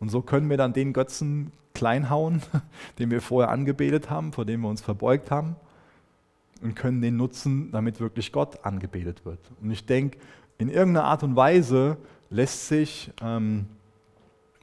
[0.00, 2.42] Und so können wir dann den Götzen kleinhauen,
[2.98, 5.54] den wir vorher angebetet haben, vor dem wir uns verbeugt haben,
[6.60, 9.38] und können den nutzen, damit wirklich Gott angebetet wird.
[9.62, 10.18] Und ich denke,
[10.58, 11.98] in irgendeiner Art und Weise
[12.30, 13.66] lässt sich ähm,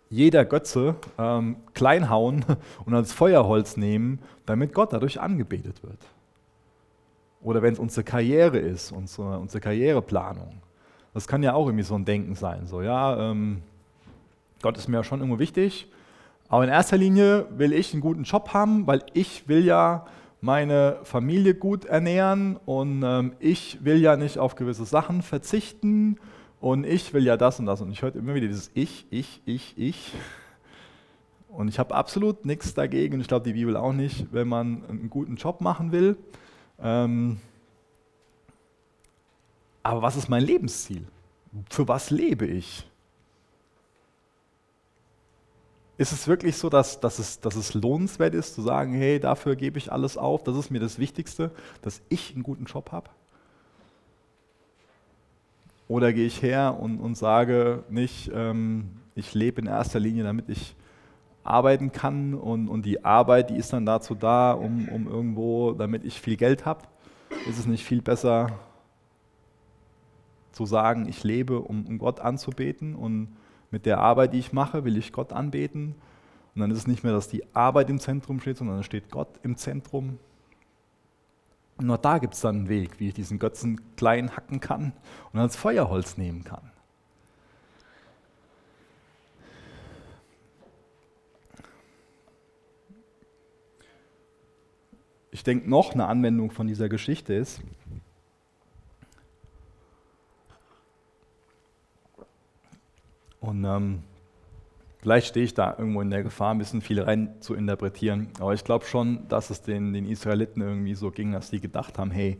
[0.09, 2.45] jeder Götze ähm, kleinhauen
[2.85, 5.99] und als Feuerholz nehmen, damit Gott dadurch angebetet wird.
[7.41, 10.61] Oder wenn es unsere Karriere ist, unsere, unsere Karriereplanung.
[11.13, 12.67] Das kann ja auch irgendwie so ein Denken sein.
[12.67, 13.61] So, ja, ähm,
[14.61, 15.87] Gott ist mir ja schon irgendwo wichtig,
[16.47, 20.05] aber in erster Linie will ich einen guten Job haben, weil ich will ja
[20.41, 26.17] meine Familie gut ernähren und ähm, ich will ja nicht auf gewisse Sachen verzichten
[26.63, 27.81] und ich will ja das und das.
[27.81, 30.13] Und ich höre immer wieder dieses Ich, ich, ich, ich.
[31.49, 34.85] Und ich habe absolut nichts dagegen und ich glaube die Bibel auch nicht, wenn man
[34.85, 36.15] einen guten Job machen will.
[36.79, 37.41] Ähm,
[39.83, 41.05] aber was ist mein Lebensziel?
[41.69, 42.89] Für was lebe ich?
[45.97, 49.57] Ist es wirklich so, dass, dass, es, dass es lohnenswert ist, zu sagen, hey, dafür
[49.57, 53.09] gebe ich alles auf, das ist mir das Wichtigste, dass ich einen guten Job habe?
[55.93, 60.49] Oder gehe ich her und, und sage nicht, ähm, ich lebe in erster Linie, damit
[60.49, 60.75] ich
[61.43, 66.03] arbeiten kann und, und die Arbeit, die ist dann dazu da, um, um irgendwo, damit
[66.03, 66.81] ich viel Geld habe?
[67.47, 68.57] Ist es nicht viel besser
[70.51, 73.27] zu sagen, ich lebe, um, um Gott anzubeten und
[73.69, 75.93] mit der Arbeit, die ich mache, will ich Gott anbeten.
[76.55, 79.11] Und dann ist es nicht mehr, dass die Arbeit im Zentrum steht, sondern da steht
[79.11, 80.17] Gott im Zentrum.
[81.79, 84.93] Nur da gibt es dann einen Weg, wie ich diesen Götzen klein hacken kann
[85.31, 86.71] und als Feuerholz nehmen kann.
[95.31, 97.61] Ich denke, noch eine Anwendung von dieser Geschichte ist,
[103.43, 104.03] Und ähm,
[105.03, 108.29] vielleicht stehe ich da irgendwo in der Gefahr, ein bisschen viel rein zu interpretieren.
[108.39, 111.99] Aber ich glaube schon, dass es den, den Israeliten irgendwie so ging, dass sie gedacht
[111.99, 112.39] haben, hey,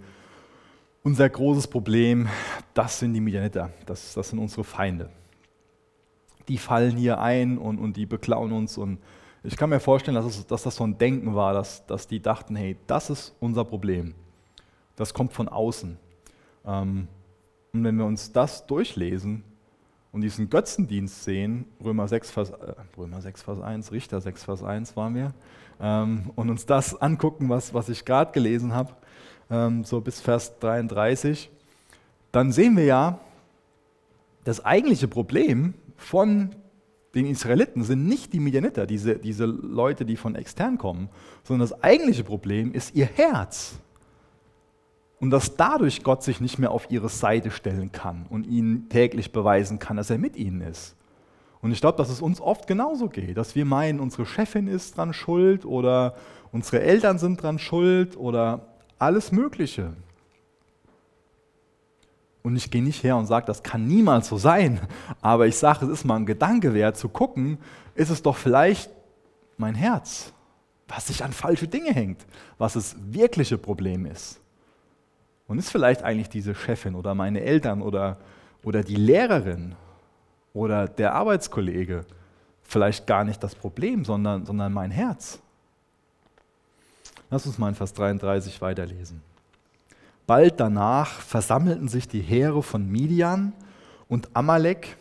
[1.03, 2.29] unser großes Problem,
[2.73, 5.09] das sind die Midianiter, das, das sind unsere Feinde.
[6.47, 8.77] Die fallen hier ein und, und die beklauen uns.
[8.77, 8.99] Und
[9.43, 12.21] ich kann mir vorstellen, dass, es, dass das so ein Denken war, dass, dass die
[12.21, 14.15] dachten, hey, das ist unser Problem.
[14.95, 15.97] Das kommt von außen.
[16.65, 17.09] Ähm,
[17.73, 19.43] und wenn wir uns das durchlesen,
[20.13, 24.63] und diesen Götzendienst sehen, Römer 6, Vers, äh, Römer 6, Vers 1, Richter 6, Vers
[24.63, 25.33] 1 waren wir,
[25.81, 28.93] ähm, und uns das angucken, was, was ich gerade gelesen habe,
[29.49, 31.49] ähm, so bis Vers 33,
[32.31, 33.19] dann sehen wir ja,
[34.43, 36.51] das eigentliche Problem von
[37.15, 41.09] den Israeliten sind nicht die Midianiter, diese, diese Leute, die von extern kommen,
[41.43, 43.75] sondern das eigentliche Problem ist ihr Herz
[45.19, 49.31] und dass dadurch Gott sich nicht mehr auf ihre Seite stellen kann und ihnen täglich
[49.31, 50.95] beweisen kann, dass er mit ihnen ist.
[51.61, 54.97] Und ich glaube, dass es uns oft genauso geht, dass wir meinen, unsere Chefin ist
[54.97, 56.15] dran schuld oder
[56.51, 58.67] unsere Eltern sind dran schuld oder
[58.99, 59.93] alles Mögliche.
[62.43, 64.81] Und ich gehe nicht her und sage, das kann niemals so sein,
[65.21, 67.57] aber ich sage, es ist mal ein Gedanke wert zu gucken,
[67.95, 68.91] ist es doch vielleicht
[69.55, 70.33] mein Herz,
[70.89, 72.25] was sich an falsche Dinge hängt,
[72.57, 74.41] was das wirkliche Problem ist.
[75.53, 78.17] Und ist vielleicht eigentlich diese Chefin oder meine Eltern oder,
[78.63, 79.75] oder die Lehrerin
[80.51, 82.05] oder der Arbeitskollege
[82.63, 85.39] vielleicht gar nicht das Problem, sondern, sondern mein Herz?
[87.29, 89.21] Lass uns mal in Vers 33 weiterlesen.
[90.25, 93.53] Bald danach versammelten sich die Heere von Midian
[94.09, 94.97] und Amalek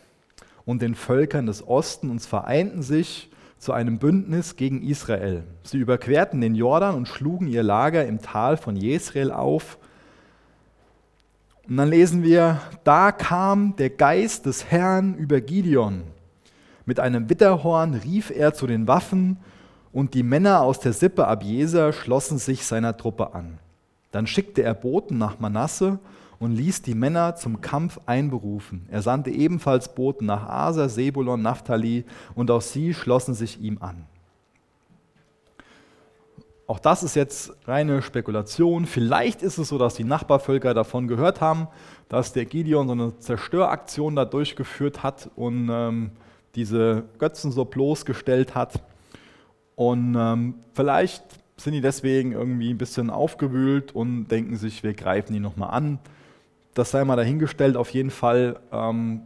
[0.65, 5.45] und den Völkern des Ostens und vereinten sich zu einem Bündnis gegen Israel.
[5.63, 9.79] Sie überquerten den Jordan und schlugen ihr Lager im Tal von Jezreel auf
[11.67, 16.03] und dann lesen wir, da kam der Geist des Herrn über Gideon.
[16.85, 19.37] Mit einem Witterhorn rief er zu den Waffen
[19.93, 23.59] und die Männer aus der Sippe Abjeser schlossen sich seiner Truppe an.
[24.11, 25.99] Dann schickte er Boten nach Manasse
[26.37, 28.85] und ließ die Männer zum Kampf einberufen.
[28.91, 32.03] Er sandte ebenfalls Boten nach Aser, Sebulon, Naphtali
[32.35, 34.05] und auch sie schlossen sich ihm an.
[36.65, 38.85] Auch das ist jetzt reine Spekulation.
[38.85, 41.67] Vielleicht ist es so, dass die Nachbarvölker davon gehört haben,
[42.07, 46.11] dass der Gideon so eine Zerstöraktion da durchgeführt hat und ähm,
[46.55, 48.81] diese Götzen so bloßgestellt hat.
[49.75, 51.23] Und ähm, vielleicht
[51.57, 55.99] sind die deswegen irgendwie ein bisschen aufgewühlt und denken sich, wir greifen die nochmal an.
[56.75, 57.75] Das sei mal dahingestellt.
[57.75, 59.23] Auf jeden Fall ähm,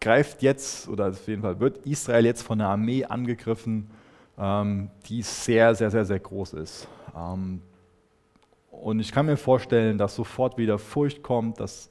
[0.00, 3.90] greift jetzt, oder auf jeden Fall wird Israel jetzt von der Armee angegriffen
[4.38, 6.86] die sehr, sehr, sehr, sehr groß ist.
[7.16, 7.60] Ähm,
[8.70, 11.90] und ich kann mir vorstellen, dass sofort wieder Furcht kommt, dass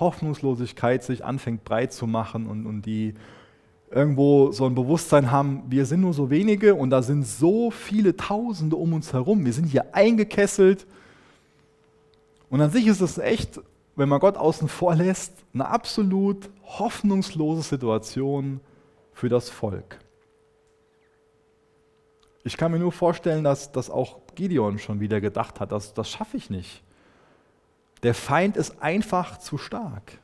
[0.00, 3.14] Hoffnungslosigkeit sich anfängt breit zu machen und, und die
[3.90, 8.16] irgendwo so ein Bewusstsein haben, wir sind nur so wenige und da sind so viele
[8.16, 9.44] Tausende um uns herum.
[9.44, 10.86] Wir sind hier eingekesselt.
[12.50, 13.60] Und an sich ist es echt,
[13.94, 18.60] wenn man Gott außen vor lässt, eine absolut hoffnungslose Situation
[19.12, 19.98] für das Volk.
[22.44, 26.10] Ich kann mir nur vorstellen, dass, dass auch Gideon schon wieder gedacht hat, dass, das
[26.10, 26.82] schaffe ich nicht.
[28.02, 30.18] Der Feind ist einfach zu stark.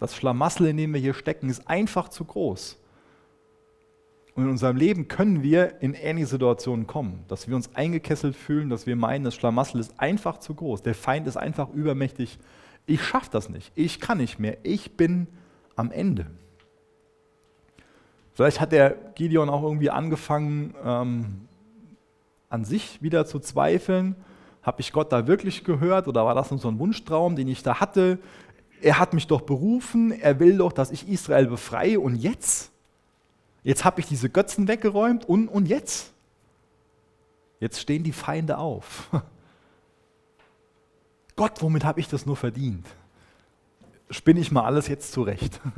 [0.00, 2.76] Das Schlamassel, in dem wir hier stecken, ist einfach zu groß.
[4.34, 8.68] Und in unserem Leben können wir in ähnliche Situationen kommen, dass wir uns eingekesselt fühlen,
[8.68, 10.82] dass wir meinen, das Schlamassel ist einfach zu groß.
[10.82, 12.40] Der Feind ist einfach übermächtig.
[12.84, 13.70] Ich schaffe das nicht.
[13.76, 14.58] Ich kann nicht mehr.
[14.64, 15.28] Ich bin
[15.76, 16.26] am Ende.
[18.34, 21.48] Vielleicht hat der Gideon auch irgendwie angefangen, ähm,
[22.48, 24.16] an sich wieder zu zweifeln.
[24.62, 27.62] Habe ich Gott da wirklich gehört oder war das nur so ein Wunschtraum, den ich
[27.62, 28.18] da hatte?
[28.80, 32.72] Er hat mich doch berufen, er will doch, dass ich Israel befreie und jetzt?
[33.62, 36.12] Jetzt habe ich diese Götzen weggeräumt und, und jetzt?
[37.60, 39.08] Jetzt stehen die Feinde auf.
[41.36, 42.86] Gott, womit habe ich das nur verdient?
[44.10, 45.60] Spinne ich mal alles jetzt zurecht.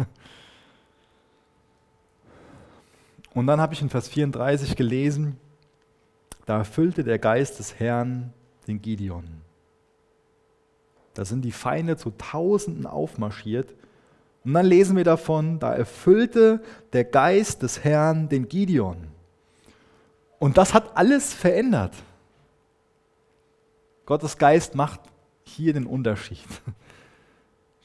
[3.37, 5.37] Und dann habe ich in Vers 34 gelesen,
[6.47, 8.33] da erfüllte der Geist des Herrn
[8.67, 9.25] den Gideon.
[11.13, 13.75] Da sind die Feinde zu Tausenden aufmarschiert.
[14.43, 16.63] Und dann lesen wir davon, da erfüllte
[16.95, 18.97] der Geist des Herrn den Gideon.
[20.39, 21.93] Und das hat alles verändert.
[24.07, 25.01] Gottes Geist macht
[25.45, 26.39] hier den Unterschied.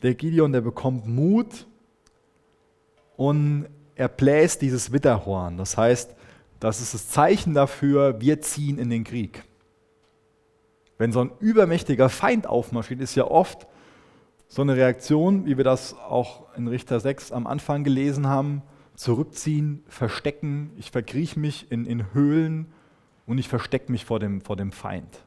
[0.02, 1.68] Der Gideon, der bekommt Mut
[3.18, 5.58] und er bläst dieses Witterhorn.
[5.58, 6.16] Das heißt,
[6.60, 9.44] das ist das Zeichen dafür, wir ziehen in den Krieg.
[10.98, 13.68] Wenn so ein übermächtiger Feind aufmarschiert, ist ja oft
[14.48, 18.62] so eine Reaktion, wie wir das auch in Richter 6 am Anfang gelesen haben,
[18.96, 22.68] zurückziehen, verstecken, ich verkrieche mich in, in Höhlen
[23.26, 25.24] und ich verstecke mich vor dem, vor dem Feind.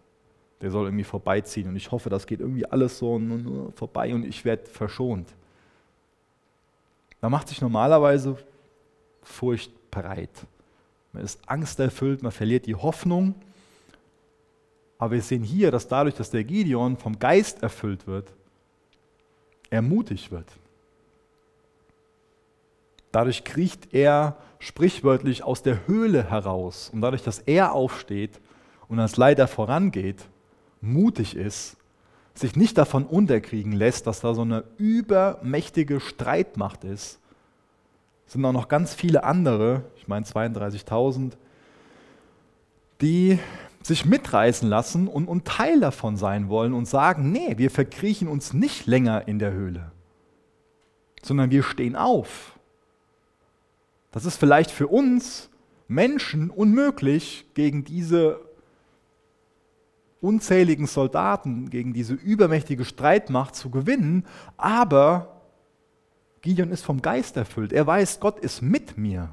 [0.61, 3.21] Der soll irgendwie vorbeiziehen und ich hoffe, das geht irgendwie alles so
[3.75, 5.35] vorbei und ich werde verschont.
[7.21, 8.37] Da macht sich normalerweise
[9.25, 10.31] Furcht breit.
[11.13, 13.35] Man ist angsterfüllt, man verliert die Hoffnung.
[14.99, 18.33] Aber wir sehen hier, dass dadurch, dass der Gideon vom Geist erfüllt wird,
[19.71, 20.47] er mutig wird.
[23.13, 26.91] Dadurch kriecht er sprichwörtlich aus der Höhle heraus.
[26.93, 28.41] Und dadurch, dass er aufsteht
[28.89, 30.25] und als Leiter vorangeht,
[30.81, 31.77] mutig ist,
[32.35, 37.21] sich nicht davon unterkriegen lässt, dass da so eine übermächtige Streitmacht ist,
[38.27, 41.33] sind auch noch ganz viele andere, ich meine 32.000,
[43.01, 43.39] die
[43.83, 48.55] sich mitreißen lassen und, und Teil davon sein wollen und sagen, nee, wir verkriechen uns
[48.55, 49.93] nicht länger in der Höhle,
[51.23, 52.59] sondern wir stehen auf.
[54.11, 55.51] Das ist vielleicht für uns
[55.87, 58.41] Menschen unmöglich, gegen diese
[60.21, 64.25] unzähligen Soldaten, gegen diese übermächtige Streitmacht zu gewinnen,
[64.57, 65.34] aber
[66.45, 67.73] Gideon ist vom Geist erfüllt.
[67.73, 69.31] Er weiß, Gott ist mit mir.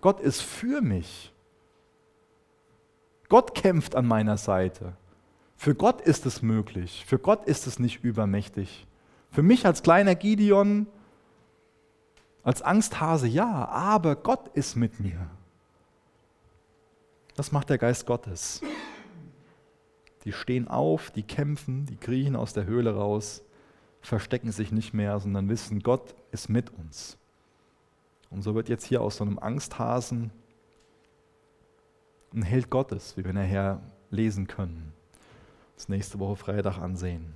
[0.00, 1.30] Gott ist für mich.
[3.28, 4.94] Gott kämpft an meiner Seite.
[5.58, 7.04] Für Gott ist es möglich.
[7.06, 8.86] Für Gott ist es nicht übermächtig.
[9.30, 10.86] Für mich als kleiner Gideon,
[12.42, 15.28] als Angsthase, ja, aber Gott ist mit mir.
[17.36, 18.62] Das macht der Geist Gottes.
[20.24, 23.42] Die stehen auf, die kämpfen, die kriechen aus der Höhle raus
[24.00, 27.18] verstecken sich nicht mehr, sondern wissen, Gott ist mit uns.
[28.30, 30.30] Und so wird jetzt hier aus so einem Angsthasen
[32.34, 34.92] ein Held Gottes, wie wir nachher lesen können.
[35.76, 37.34] Das nächste Woche Freitag ansehen.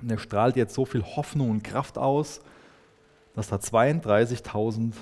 [0.00, 2.40] Und er strahlt jetzt so viel Hoffnung und Kraft aus,
[3.34, 4.94] dass da 32.000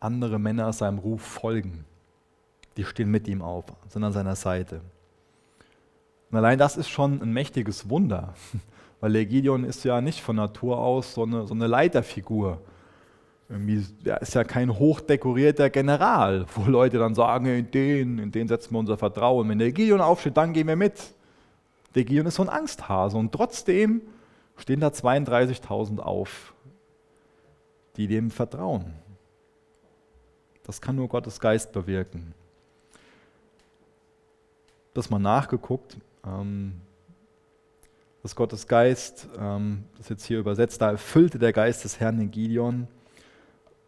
[0.00, 1.84] andere Männer seinem Ruf folgen.
[2.76, 4.80] Die stehen mit ihm auf, sind an seiner Seite.
[6.30, 8.34] Und allein das ist schon ein mächtiges Wunder,
[9.04, 12.62] weil der Gideon ist ja nicht von Natur aus so eine, so eine Leiterfigur.
[14.02, 18.72] er ist ja kein hochdekorierter General, wo Leute dann sagen, in den, in den setzen
[18.72, 19.46] wir unser Vertrauen.
[19.46, 21.12] Wenn der Gideon aufsteht, dann gehen wir mit.
[21.94, 24.00] Der Gideon ist so ein Angsthase und trotzdem
[24.56, 26.54] stehen da 32.000 auf,
[27.98, 28.86] die dem vertrauen.
[30.62, 32.32] Das kann nur Gottes Geist bewirken.
[34.94, 35.98] Das mal nachgeguckt.
[36.26, 36.80] Ähm,
[38.24, 42.16] dass Gottes Geist, ähm, das ist jetzt hier übersetzt, da erfüllte der Geist des Herrn
[42.16, 42.88] den Gideon.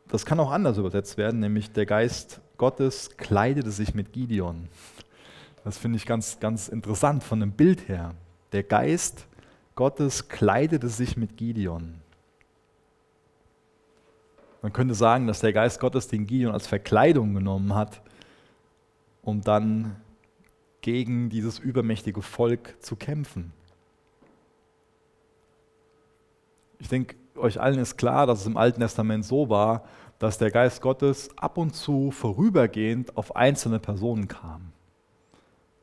[0.08, 4.68] Das kann auch anders übersetzt werden, nämlich der Geist Gottes kleidete sich mit Gideon.
[5.64, 8.12] Das finde ich ganz, ganz interessant von dem Bild her.
[8.52, 9.26] Der Geist
[9.74, 11.94] Gottes kleidete sich mit Gideon.
[14.60, 18.02] Man könnte sagen, dass der Geist Gottes den Gideon als Verkleidung genommen hat,
[19.22, 19.96] um dann
[20.82, 23.55] gegen dieses übermächtige Volk zu kämpfen.
[26.86, 29.82] Ich denke, euch allen ist klar, dass es im Alten Testament so war,
[30.20, 34.70] dass der Geist Gottes ab und zu vorübergehend auf einzelne Personen kam.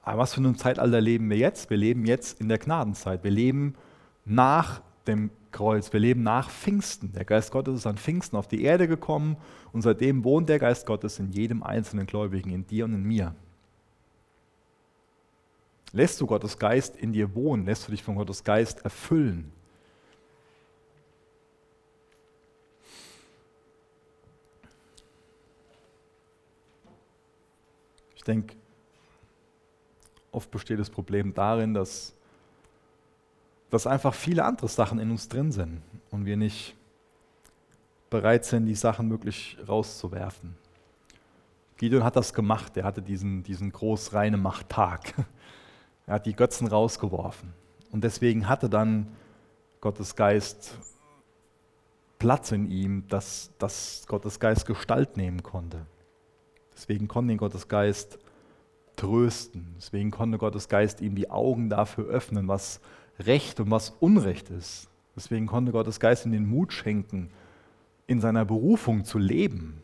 [0.02, 1.70] Aber was für ein Zeitalter leben wir jetzt?
[1.70, 3.22] Wir leben jetzt in der Gnadenzeit.
[3.26, 3.76] Wir leben
[4.24, 5.92] nach dem Kreuz.
[5.92, 7.12] Wir leben nach Pfingsten.
[7.12, 9.36] Der Geist Gottes ist an Pfingsten auf die Erde gekommen
[9.74, 13.36] und seitdem wohnt der Geist Gottes in jedem einzelnen Gläubigen, in dir und in mir.
[15.92, 17.66] Lässt du Gottes Geist in dir wohnen?
[17.66, 19.52] Lässt du dich von Gottes Geist erfüllen?
[28.24, 28.56] Ich denke,
[30.32, 32.14] oft besteht das Problem darin, dass,
[33.70, 36.74] dass einfach viele andere Sachen in uns drin sind und wir nicht
[38.10, 40.56] bereit sind, die Sachen wirklich rauszuwerfen.
[41.76, 45.14] Gideon hat das gemacht, er hatte diesen, diesen groß reine Machttag.
[46.06, 47.54] Er hat die Götzen rausgeworfen.
[47.92, 49.08] Und deswegen hatte dann
[49.80, 50.78] Gottes Geist
[52.20, 55.86] Platz in ihm, dass, dass Gottes Geist Gestalt nehmen konnte.
[56.76, 58.20] Deswegen konnte ihn Gottes Geist
[58.96, 59.74] trösten.
[59.78, 62.80] Deswegen konnte Gottes Geist ihm die Augen dafür öffnen, was
[63.20, 64.90] Recht und was Unrecht ist.
[65.16, 67.30] Deswegen konnte Gottes Geist ihm den Mut schenken,
[68.08, 69.82] in seiner Berufung zu leben.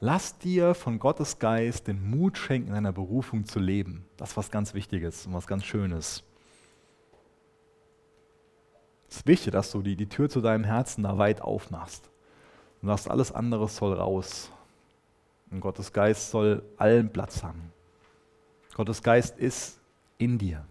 [0.00, 4.06] Lass dir von Gottes Geist den Mut schenken, in deiner Berufung zu leben.
[4.16, 6.24] Das ist was ganz Wichtiges und was ganz Schönes.
[9.10, 12.08] Es ist wichtig, dass du die, die Tür zu deinem Herzen da weit aufmachst.
[12.82, 14.50] Und sagst, alles andere soll raus.
[15.50, 17.72] Und Gottes Geist soll allen Platz haben.
[18.74, 19.78] Gottes Geist ist
[20.18, 20.64] in dir.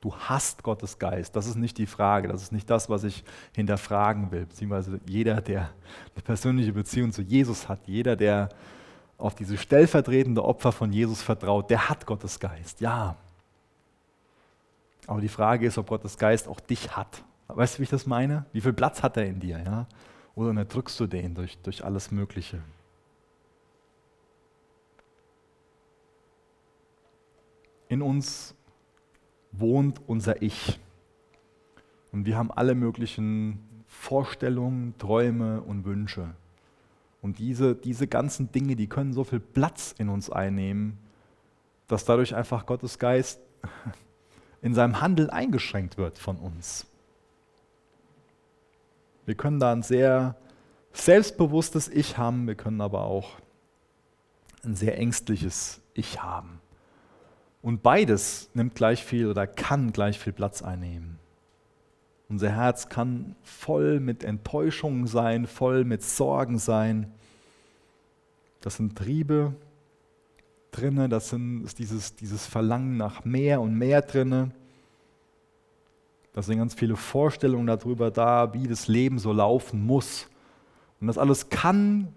[0.00, 1.36] Du hast Gottes Geist.
[1.36, 2.28] Das ist nicht die Frage.
[2.28, 3.24] Das ist nicht das, was ich
[3.54, 4.46] hinterfragen will.
[4.46, 5.70] Beziehungsweise jeder, der
[6.14, 8.48] eine persönliche Beziehung zu Jesus hat, jeder, der
[9.18, 12.80] auf diese stellvertretende Opfer von Jesus vertraut, der hat Gottes Geist.
[12.80, 13.16] Ja.
[15.06, 17.22] Aber die Frage ist, ob Gottes Geist auch dich hat.
[17.48, 18.46] Weißt du, wie ich das meine?
[18.52, 19.58] Wie viel Platz hat er in dir?
[19.58, 19.86] Ja?
[20.40, 22.62] Oder unterdrückst du den durch, durch alles Mögliche?
[27.90, 28.54] In uns
[29.52, 30.80] wohnt unser Ich.
[32.10, 36.30] Und wir haben alle möglichen Vorstellungen, Träume und Wünsche.
[37.20, 40.96] Und diese, diese ganzen Dinge, die können so viel Platz in uns einnehmen,
[41.86, 43.42] dass dadurch einfach Gottes Geist
[44.62, 46.89] in seinem Handeln eingeschränkt wird von uns.
[49.30, 50.34] Wir können da ein sehr
[50.92, 53.38] selbstbewusstes Ich haben, wir können aber auch
[54.64, 56.60] ein sehr ängstliches Ich haben.
[57.62, 61.20] Und beides nimmt gleich viel oder kann gleich viel Platz einnehmen.
[62.28, 67.14] Unser Herz kann voll mit Enttäuschungen sein, voll mit Sorgen sein.
[68.62, 69.54] Das sind Triebe
[70.72, 74.50] drinne, das sind, ist dieses, dieses Verlangen nach mehr und mehr drinne.
[76.32, 80.28] Da sind ganz viele Vorstellungen darüber da, wie das Leben so laufen muss.
[81.00, 82.14] Und das alles kann,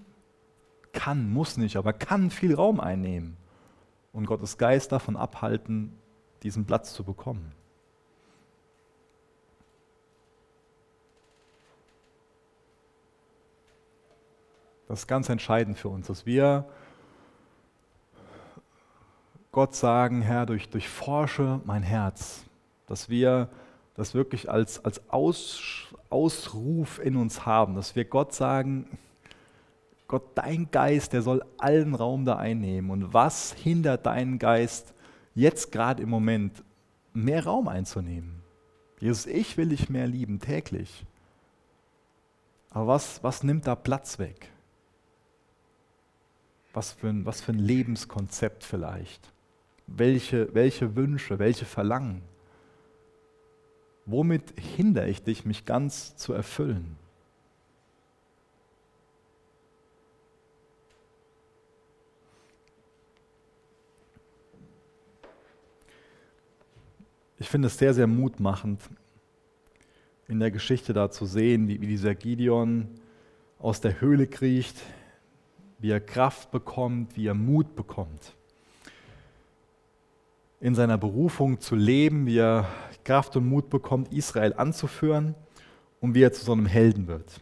[0.91, 3.37] kann, muss nicht, aber kann viel Raum einnehmen
[4.11, 5.93] und Gottes Geist davon abhalten,
[6.43, 7.51] diesen Platz zu bekommen.
[14.87, 16.65] Das ist ganz entscheidend für uns, dass wir
[19.51, 22.43] Gott sagen, Herr, durch, durchforsche mein Herz,
[22.85, 23.49] dass wir
[23.95, 28.87] das wirklich als, als Aus, Ausruf in uns haben, dass wir Gott sagen,
[30.07, 32.91] Gott, dein Geist, der soll allen Raum da einnehmen.
[32.91, 34.93] Und was hindert deinen Geist
[35.33, 36.63] jetzt gerade im Moment,
[37.13, 38.41] mehr Raum einzunehmen?
[38.99, 41.05] Jesus, ich will dich mehr lieben, täglich.
[42.69, 44.49] Aber was, was nimmt da Platz weg?
[46.73, 49.31] Was für ein, was für ein Lebenskonzept vielleicht?
[49.87, 52.21] Welche, welche Wünsche, welche Verlangen?
[54.05, 56.97] Womit hindere ich dich, mich ganz zu erfüllen?
[67.39, 68.79] Ich finde es sehr, sehr mutmachend,
[70.27, 72.87] in der Geschichte da zu sehen, wie, wie dieser Gideon
[73.59, 74.77] aus der Höhle kriecht,
[75.79, 78.33] wie er Kraft bekommt, wie er Mut bekommt.
[80.63, 82.69] In seiner Berufung zu leben, wie er
[83.03, 85.35] Kraft und Mut bekommt, Israel anzuführen
[85.99, 87.41] und wie er zu so einem Helden wird.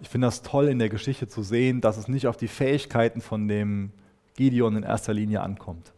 [0.00, 3.20] Ich finde das toll in der Geschichte zu sehen, dass es nicht auf die Fähigkeiten
[3.20, 3.92] von dem
[4.34, 5.92] Gideon in erster Linie ankommt,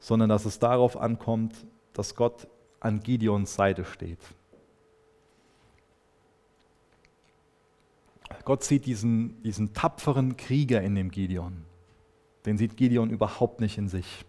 [0.00, 1.54] sondern dass es darauf ankommt,
[1.94, 2.46] dass Gott
[2.80, 4.20] an Gideons Seite steht.
[8.44, 11.64] Gott sieht diesen, diesen tapferen Krieger in dem Gideon.
[12.46, 14.24] Den sieht Gideon überhaupt nicht in sich.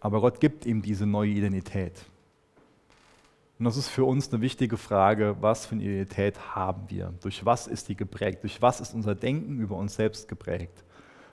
[0.00, 2.04] Aber Gott gibt ihm diese neue Identität.
[3.58, 7.14] Und das ist für uns eine wichtige Frage, was für eine Identität haben wir?
[7.22, 8.42] Durch was ist die geprägt?
[8.42, 10.84] Durch was ist unser Denken über uns selbst geprägt?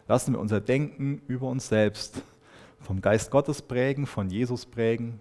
[0.08, 2.22] Lassen wir unser Denken über uns selbst
[2.80, 5.20] vom Geist Gottes prägen, von Jesus prägen?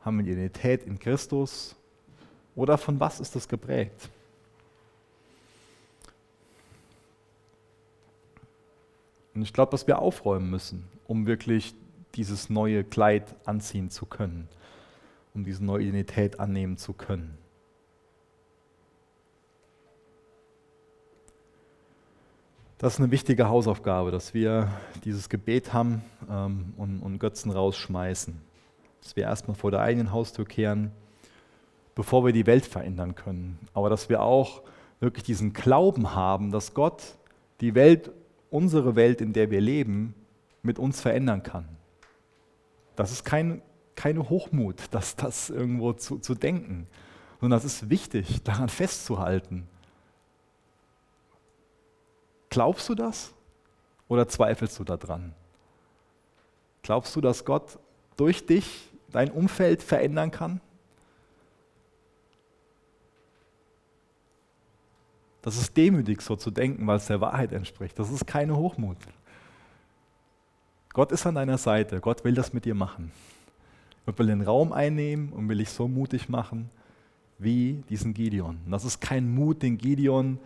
[0.00, 1.74] Haben wir die Identität in Christus?
[2.54, 4.10] Oder von was ist das geprägt?
[9.36, 11.74] Und ich glaube, dass wir aufräumen müssen, um wirklich
[12.14, 14.48] dieses neue Kleid anziehen zu können,
[15.34, 17.36] um diese neue Identität annehmen zu können.
[22.78, 24.70] Das ist eine wichtige Hausaufgabe, dass wir
[25.04, 28.40] dieses Gebet haben ähm, und, und Götzen rausschmeißen.
[29.02, 30.92] Dass wir erstmal vor der eigenen Haustür kehren,
[31.94, 33.58] bevor wir die Welt verändern können.
[33.74, 34.62] Aber dass wir auch
[34.98, 37.02] wirklich diesen Glauben haben, dass Gott
[37.60, 38.10] die Welt
[38.50, 40.14] unsere Welt, in der wir leben,
[40.62, 41.68] mit uns verändern kann.
[42.96, 43.62] Das ist kein,
[43.94, 46.86] keine Hochmut, das, das irgendwo zu, zu denken,
[47.40, 49.68] sondern das ist wichtig, daran festzuhalten.
[52.50, 53.34] Glaubst du das
[54.08, 55.34] oder zweifelst du daran?
[56.82, 57.78] Glaubst du, dass Gott
[58.16, 60.60] durch dich dein Umfeld verändern kann?
[65.46, 67.96] Das ist demütig, so zu denken, weil es der Wahrheit entspricht.
[68.00, 68.96] Das ist keine Hochmut.
[70.92, 72.00] Gott ist an deiner Seite.
[72.00, 73.12] Gott will das mit dir machen.
[74.06, 76.68] Gott will den Raum einnehmen und will dich so mutig machen
[77.38, 78.58] wie diesen Gideon.
[78.64, 80.40] Und das ist kein Mut, den Gideon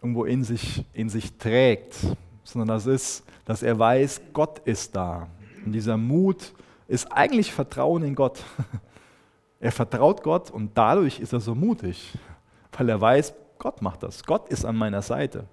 [0.00, 1.96] irgendwo in sich, in sich trägt,
[2.44, 5.28] sondern das ist, dass er weiß, Gott ist da.
[5.62, 6.54] Und dieser Mut
[6.88, 8.42] ist eigentlich Vertrauen in Gott.
[9.60, 12.18] Er vertraut Gott und dadurch ist er so mutig,
[12.76, 13.32] weil er weiß,
[13.62, 14.24] Gott macht das.
[14.24, 15.46] Gott ist an meiner Seite.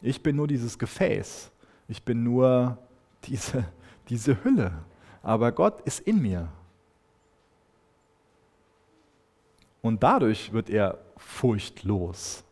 [0.00, 1.50] Ich bin nur dieses Gefäß.
[1.88, 2.78] Ich bin nur
[3.24, 3.64] diese,
[4.08, 4.72] diese Hülle.
[5.20, 6.52] Aber Gott ist in mir.
[9.82, 12.44] Und dadurch wird er furchtlos.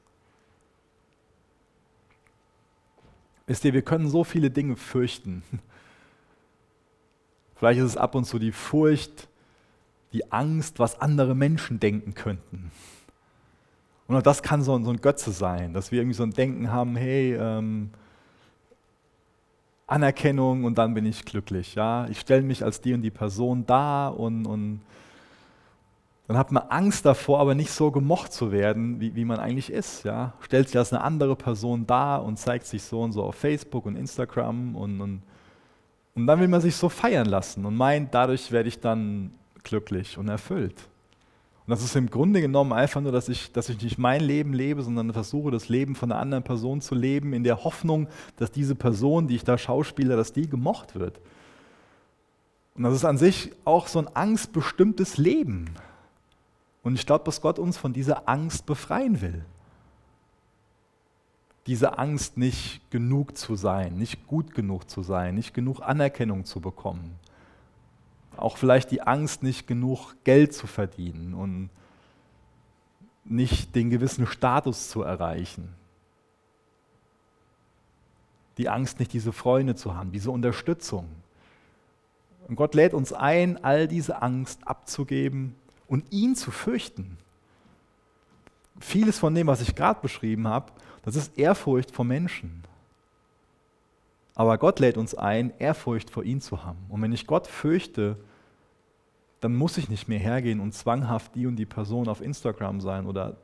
[3.46, 5.44] Wisst ihr, wir können so viele Dinge fürchten.
[7.54, 9.28] Vielleicht ist es ab und zu die Furcht,
[10.12, 12.72] die Angst, was andere Menschen denken könnten.
[14.12, 16.70] Und auch das kann so, so ein Götze sein, dass wir irgendwie so ein Denken
[16.70, 17.88] haben, hey, ähm,
[19.86, 21.74] Anerkennung und dann bin ich glücklich.
[21.76, 22.06] Ja?
[22.08, 24.82] Ich stelle mich als die und die Person da und, und
[26.28, 29.72] dann hat man Angst davor, aber nicht so gemocht zu werden, wie, wie man eigentlich
[29.72, 30.04] ist.
[30.04, 30.34] Ja?
[30.42, 33.86] Stellt sich als eine andere Person da und zeigt sich so und so auf Facebook
[33.86, 35.22] und Instagram und, und,
[36.14, 39.32] und dann will man sich so feiern lassen und meint, dadurch werde ich dann
[39.62, 40.86] glücklich und erfüllt.
[41.64, 44.52] Und das ist im Grunde genommen einfach nur, dass ich, dass ich nicht mein Leben
[44.52, 48.50] lebe, sondern versuche, das Leben von einer anderen Person zu leben, in der Hoffnung, dass
[48.50, 51.20] diese Person, die ich da schauspiele, dass die gemocht wird.
[52.74, 55.70] Und das ist an sich auch so ein angstbestimmtes Leben.
[56.82, 59.44] Und ich glaube, dass Gott uns von dieser Angst befreien will.
[61.68, 66.60] Diese Angst, nicht genug zu sein, nicht gut genug zu sein, nicht genug Anerkennung zu
[66.60, 67.20] bekommen
[68.36, 71.70] auch vielleicht die Angst, nicht genug Geld zu verdienen und
[73.24, 75.74] nicht den gewissen Status zu erreichen.
[78.58, 81.08] Die Angst, nicht diese Freunde zu haben, diese Unterstützung.
[82.48, 85.54] Und Gott lädt uns ein, all diese Angst abzugeben
[85.86, 87.16] und ihn zu fürchten.
[88.80, 90.72] Vieles von dem, was ich gerade beschrieben habe,
[91.04, 92.64] das ist Ehrfurcht vor Menschen.
[94.34, 96.78] Aber Gott lädt uns ein, Ehrfurcht vor ihm zu haben.
[96.88, 98.16] Und wenn ich Gott fürchte,
[99.40, 103.06] dann muss ich nicht mehr hergehen und zwanghaft die und die Person auf Instagram sein
[103.06, 103.36] oder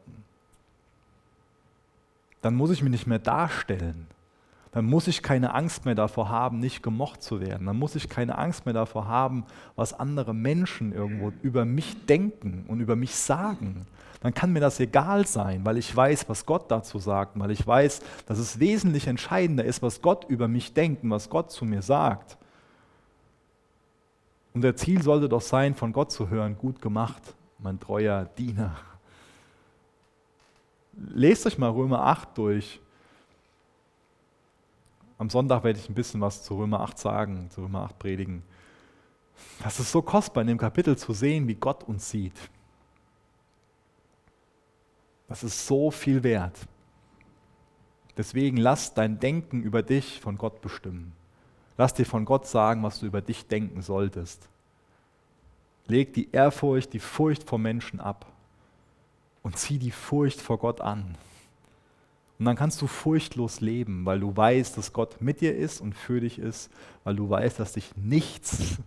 [2.41, 4.07] dann muss ich mich nicht mehr darstellen.
[4.71, 7.67] Dann muss ich keine Angst mehr davor haben, nicht gemocht zu werden.
[7.67, 9.45] Dann muss ich keine Angst mehr davor haben,
[9.77, 13.87] was andere Menschen irgendwo über mich denken und über mich sagen.
[14.21, 17.65] Dann kann mir das egal sein, weil ich weiß, was Gott dazu sagt, weil ich
[17.65, 21.65] weiß, dass es wesentlich entscheidender ist, was Gott über mich denkt und was Gott zu
[21.65, 22.37] mir sagt.
[24.55, 27.23] Unser Ziel sollte doch sein, von Gott zu hören, gut gemacht,
[27.59, 28.77] mein treuer Diener.
[30.95, 32.81] Lest euch mal Römer 8 durch.
[35.17, 38.43] Am Sonntag werde ich ein bisschen was zu Römer 8 sagen, zu Römer 8 predigen.
[39.63, 42.35] Das ist so kostbar in dem Kapitel zu sehen, wie Gott uns sieht.
[45.29, 46.59] Das ist so viel wert.
[48.17, 51.13] Deswegen lass dein Denken über dich von Gott bestimmen.
[51.77, 54.49] Lass dir von Gott sagen, was du über dich denken solltest.
[55.87, 58.27] Leg die Ehrfurcht, die Furcht vor Menschen ab
[59.43, 61.15] und zieh die Furcht vor Gott an.
[62.39, 65.95] Und dann kannst du furchtlos leben, weil du weißt, dass Gott mit dir ist und
[65.95, 66.71] für dich ist,
[67.05, 68.79] weil du weißt, dass dich nichts,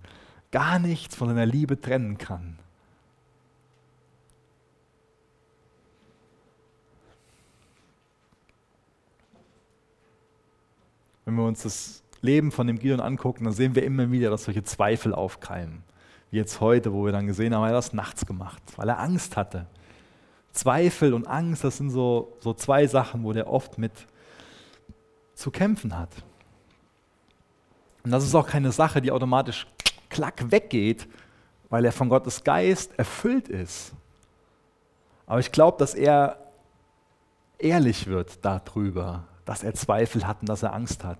[0.51, 2.57] gar nichts von deiner Liebe trennen kann.
[11.31, 14.43] Wenn wir uns das Leben von dem Gideon angucken, dann sehen wir immer wieder, dass
[14.43, 15.81] solche Zweifel aufkeimen.
[16.29, 18.99] Wie jetzt heute, wo wir dann gesehen haben, er hat das nachts gemacht, weil er
[18.99, 19.65] Angst hatte.
[20.51, 23.93] Zweifel und Angst, das sind so, so zwei Sachen, wo der oft mit
[25.33, 26.09] zu kämpfen hat.
[28.03, 29.67] Und das ist auch keine Sache, die automatisch
[30.09, 31.07] klack weggeht,
[31.69, 33.93] weil er von Gottes Geist erfüllt ist.
[35.27, 36.51] Aber ich glaube, dass er
[37.57, 41.19] ehrlich wird darüber, dass er Zweifel hat und dass er Angst hat.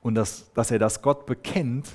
[0.00, 1.88] Und dass, dass er das Gott bekennt.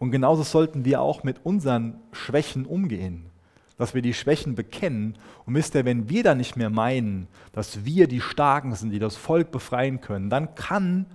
[0.00, 3.30] Und genauso sollten wir auch mit unseren Schwächen umgehen
[3.78, 5.16] dass wir die Schwächen bekennen.
[5.46, 8.98] Und wisst ihr, wenn wir dann nicht mehr meinen, dass wir die Starken sind, die
[8.98, 11.06] das Volk befreien können, dann kann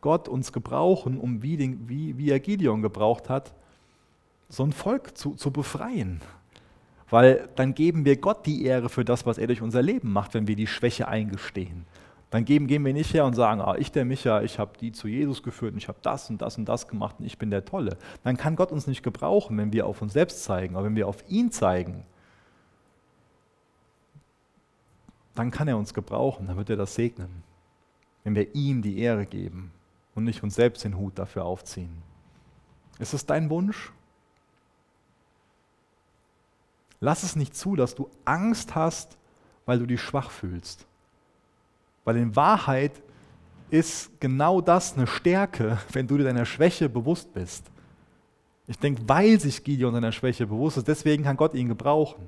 [0.00, 3.52] Gott uns gebrauchen, um wie, den, wie, wie er Gideon gebraucht hat,
[4.48, 6.22] so ein Volk zu, zu befreien.
[7.10, 10.32] Weil dann geben wir Gott die Ehre für das, was er durch unser Leben macht,
[10.32, 11.84] wenn wir die Schwäche eingestehen.
[12.34, 14.90] Dann geben, gehen wir nicht her und sagen, ah, ich der Micha, ich habe die
[14.90, 17.48] zu Jesus geführt und ich habe das und das und das gemacht und ich bin
[17.48, 17.96] der Tolle.
[18.24, 21.06] Dann kann Gott uns nicht gebrauchen, wenn wir auf uns selbst zeigen, aber wenn wir
[21.06, 22.04] auf ihn zeigen,
[25.36, 27.44] dann kann er uns gebrauchen, dann wird er das segnen,
[28.24, 29.70] wenn wir ihm die Ehre geben
[30.16, 32.02] und nicht uns selbst den Hut dafür aufziehen.
[32.98, 33.92] Ist es dein Wunsch?
[36.98, 39.18] Lass es nicht zu, dass du Angst hast,
[39.66, 40.84] weil du dich schwach fühlst.
[42.04, 42.92] Weil in Wahrheit
[43.70, 47.70] ist genau das eine Stärke, wenn du dir deiner Schwäche bewusst bist.
[48.66, 52.24] Ich denke, weil sich Gideon seiner Schwäche bewusst ist, deswegen kann Gott ihn gebrauchen.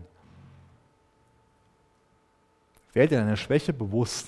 [2.93, 4.27] Werde dir deiner Schwäche bewusst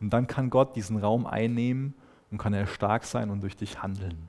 [0.00, 1.94] und dann kann Gott diesen Raum einnehmen
[2.30, 4.28] und kann er stark sein und durch dich handeln.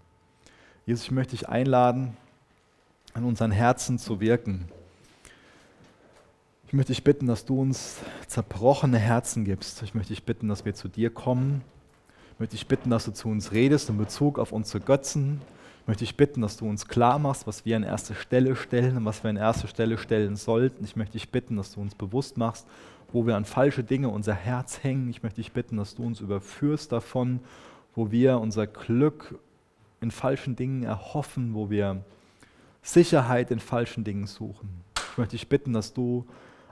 [0.85, 2.15] Jesus, ich möchte dich einladen,
[3.13, 4.69] an unseren Herzen zu wirken.
[6.67, 7.95] Ich möchte dich bitten, dass du uns
[8.27, 9.81] zerbrochene Herzen gibst.
[9.83, 11.61] Ich möchte dich bitten, dass wir zu dir kommen.
[12.33, 15.39] Ich möchte dich bitten, dass du zu uns redest in Bezug auf unsere Götzen.
[15.79, 18.97] Ich möchte dich bitten, dass du uns klar machst, was wir an erste Stelle stellen
[18.97, 20.83] und was wir an erste Stelle stellen sollten.
[20.83, 22.67] Ich möchte dich bitten, dass du uns bewusst machst,
[23.13, 25.09] wo wir an falsche Dinge unser Herz hängen.
[25.09, 27.39] Ich möchte dich bitten, dass du uns überführst davon,
[27.95, 29.39] wo wir unser Glück
[30.01, 32.03] in falschen Dingen erhoffen, wo wir
[32.81, 34.83] Sicherheit in falschen Dingen suchen.
[35.13, 36.25] Ich möchte dich bitten, dass du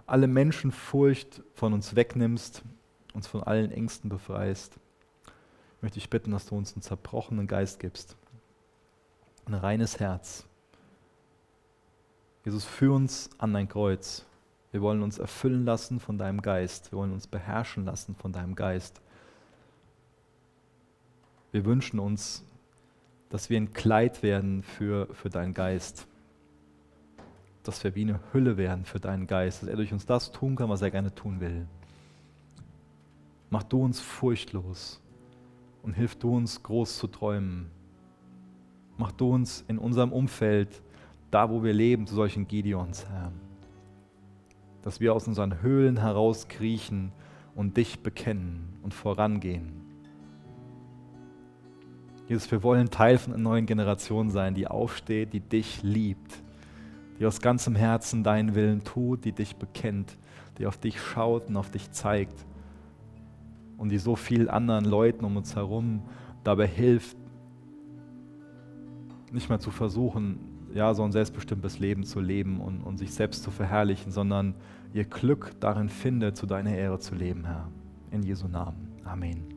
[0.05, 2.63] alle Menschenfurcht von uns wegnimmst,
[3.13, 4.77] uns von allen Ängsten befreist.
[5.77, 8.15] Ich möchte dich bitten, dass du uns einen zerbrochenen Geist gibst,
[9.45, 10.45] ein reines Herz.
[12.43, 14.25] Jesus, führ uns an dein Kreuz.
[14.71, 16.91] Wir wollen uns erfüllen lassen von deinem Geist.
[16.91, 19.01] Wir wollen uns beherrschen lassen von deinem Geist.
[21.51, 22.43] Wir wünschen uns,
[23.29, 26.07] dass wir ein Kleid werden für, für deinen Geist.
[27.67, 29.61] Dass wir wie eine Hülle werden für deinen Geist.
[29.61, 31.67] Dass er durch uns das tun kann, was er gerne tun will.
[33.49, 35.01] Mach du uns furchtlos
[35.83, 37.69] und hilf du uns groß zu träumen.
[38.97, 40.81] Mach du uns in unserem Umfeld,
[41.31, 43.31] da wo wir leben, zu solchen Gideons, Herr
[44.85, 47.11] dass wir aus unseren Höhlen herauskriechen
[47.55, 49.81] und dich bekennen und vorangehen.
[52.27, 56.43] Jesus, wir wollen Teil von einer neuen Generation sein, die aufsteht, die dich liebt,
[57.19, 60.17] die aus ganzem Herzen deinen Willen tut, die dich bekennt,
[60.57, 62.45] die auf dich schaut und auf dich zeigt
[63.77, 66.01] und die so vielen anderen Leuten um uns herum
[66.43, 67.17] dabei hilft,
[69.31, 70.39] nicht mehr zu versuchen,
[70.73, 74.55] ja, so ein selbstbestimmtes Leben zu leben und, und sich selbst zu verherrlichen, sondern
[74.93, 77.69] ihr Glück darin findet, zu deiner Ehre zu leben, Herr.
[78.11, 78.91] In Jesu Namen.
[79.05, 79.54] Amen.